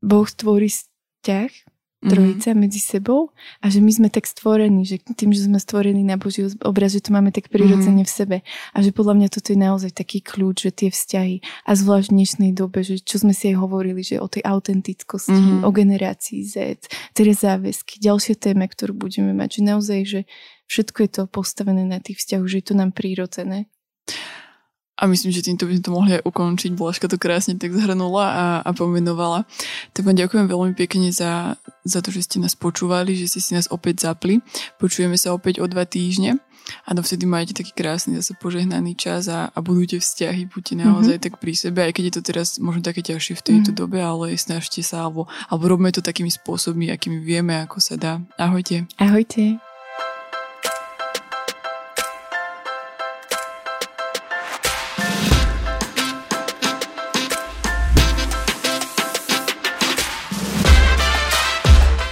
Boh 0.00 0.24
tvorí 0.24 0.72
vzťah 0.72 1.50
trojica 1.98 2.54
mm-hmm. 2.54 2.62
medzi 2.62 2.78
sebou 2.78 3.34
a 3.58 3.66
že 3.66 3.82
my 3.82 3.90
sme 3.90 4.08
tak 4.08 4.30
stvorení, 4.30 4.86
že 4.86 5.02
tým, 5.02 5.34
že 5.34 5.50
sme 5.50 5.58
stvorení 5.58 6.06
na 6.06 6.14
Boží 6.14 6.46
obraz, 6.62 6.94
že 6.94 7.02
to 7.02 7.10
máme 7.10 7.34
tak 7.34 7.50
prirodzene 7.50 8.06
mm-hmm. 8.06 8.14
v 8.14 8.18
sebe 8.22 8.36
a 8.46 8.78
že 8.78 8.94
podľa 8.94 9.14
mňa 9.18 9.28
toto 9.34 9.50
je 9.50 9.58
naozaj 9.58 9.90
taký 9.90 10.22
kľúč, 10.22 10.70
že 10.70 10.70
tie 10.70 10.90
vzťahy 10.94 11.42
a 11.66 11.70
zvlášť 11.74 12.06
v 12.10 12.16
dnešnej 12.22 12.52
dobe, 12.54 12.86
že 12.86 13.02
čo 13.02 13.18
sme 13.18 13.34
si 13.34 13.50
aj 13.50 13.56
hovorili, 13.58 14.06
že 14.06 14.22
o 14.22 14.30
tej 14.30 14.46
autentickosti, 14.46 15.34
mm-hmm. 15.34 15.66
o 15.66 15.70
generácii 15.74 16.40
Z, 16.46 16.54
teda 17.18 17.34
záväzky, 17.34 17.98
ďalšie 17.98 18.38
téme, 18.38 18.70
ktorú 18.70 18.94
budeme 18.94 19.34
mať, 19.34 19.58
že 19.58 19.60
naozaj, 19.66 20.00
že 20.06 20.20
všetko 20.70 20.98
je 21.02 21.10
to 21.10 21.22
postavené 21.26 21.82
na 21.82 21.98
tých 21.98 22.22
vzťahoch, 22.22 22.46
že 22.46 22.62
je 22.62 22.66
to 22.70 22.74
nám 22.78 22.94
prírodzené. 22.94 23.66
A 24.98 25.06
myslím, 25.06 25.30
že 25.30 25.46
týmto 25.46 25.62
by 25.62 25.78
sme 25.78 25.86
to 25.86 25.94
mohli 25.94 26.10
aj 26.18 26.26
ukončiť. 26.26 26.74
Blažka 26.74 27.06
to 27.06 27.22
krásne 27.22 27.54
tak 27.54 27.70
zhrnula 27.70 28.26
a, 28.26 28.46
a 28.66 28.70
pomenovala. 28.74 29.46
Tak 29.94 30.02
vám 30.02 30.18
ďakujem 30.18 30.50
veľmi 30.50 30.74
pekne 30.74 31.14
za, 31.14 31.54
za 31.86 32.02
to, 32.02 32.10
že 32.10 32.26
ste 32.26 32.42
nás 32.42 32.58
počúvali, 32.58 33.14
že 33.14 33.30
ste 33.30 33.38
si 33.38 33.54
nás 33.54 33.70
opäť 33.70 34.10
zapli. 34.10 34.42
Počujeme 34.82 35.14
sa 35.14 35.30
opäť 35.30 35.62
o 35.62 35.66
dva 35.70 35.86
týždne. 35.86 36.42
A 36.84 36.92
dovtedy 36.92 37.24
majte 37.24 37.56
taký 37.56 37.72
krásny 37.72 38.20
zase 38.20 38.36
požehnaný 38.36 38.92
čas 38.92 39.30
a, 39.32 39.48
a 39.48 39.58
budujte 39.64 40.04
vzťahy, 40.04 40.52
buďte 40.52 40.74
naozaj 40.76 41.16
mm-hmm. 41.16 41.24
tak 41.24 41.40
pri 41.40 41.52
sebe, 41.56 41.80
aj 41.80 41.92
keď 41.96 42.04
je 42.04 42.14
to 42.20 42.22
teraz 42.28 42.48
možno 42.60 42.84
také 42.84 43.00
ťažšie 43.00 43.40
v 43.40 43.44
tejto 43.44 43.70
mm-hmm. 43.72 43.80
dobe, 43.80 43.98
ale 44.04 44.36
snažte 44.36 44.84
sa, 44.84 45.08
alebo, 45.08 45.24
alebo 45.48 45.64
robme 45.64 45.88
to 45.88 46.04
takými 46.04 46.28
spôsobmi, 46.28 46.92
akými 46.92 47.24
vieme, 47.24 47.56
ako 47.64 47.80
sa 47.80 47.96
dá. 47.96 48.20
Ahojte. 48.36 48.84
Ahojte. 49.00 49.67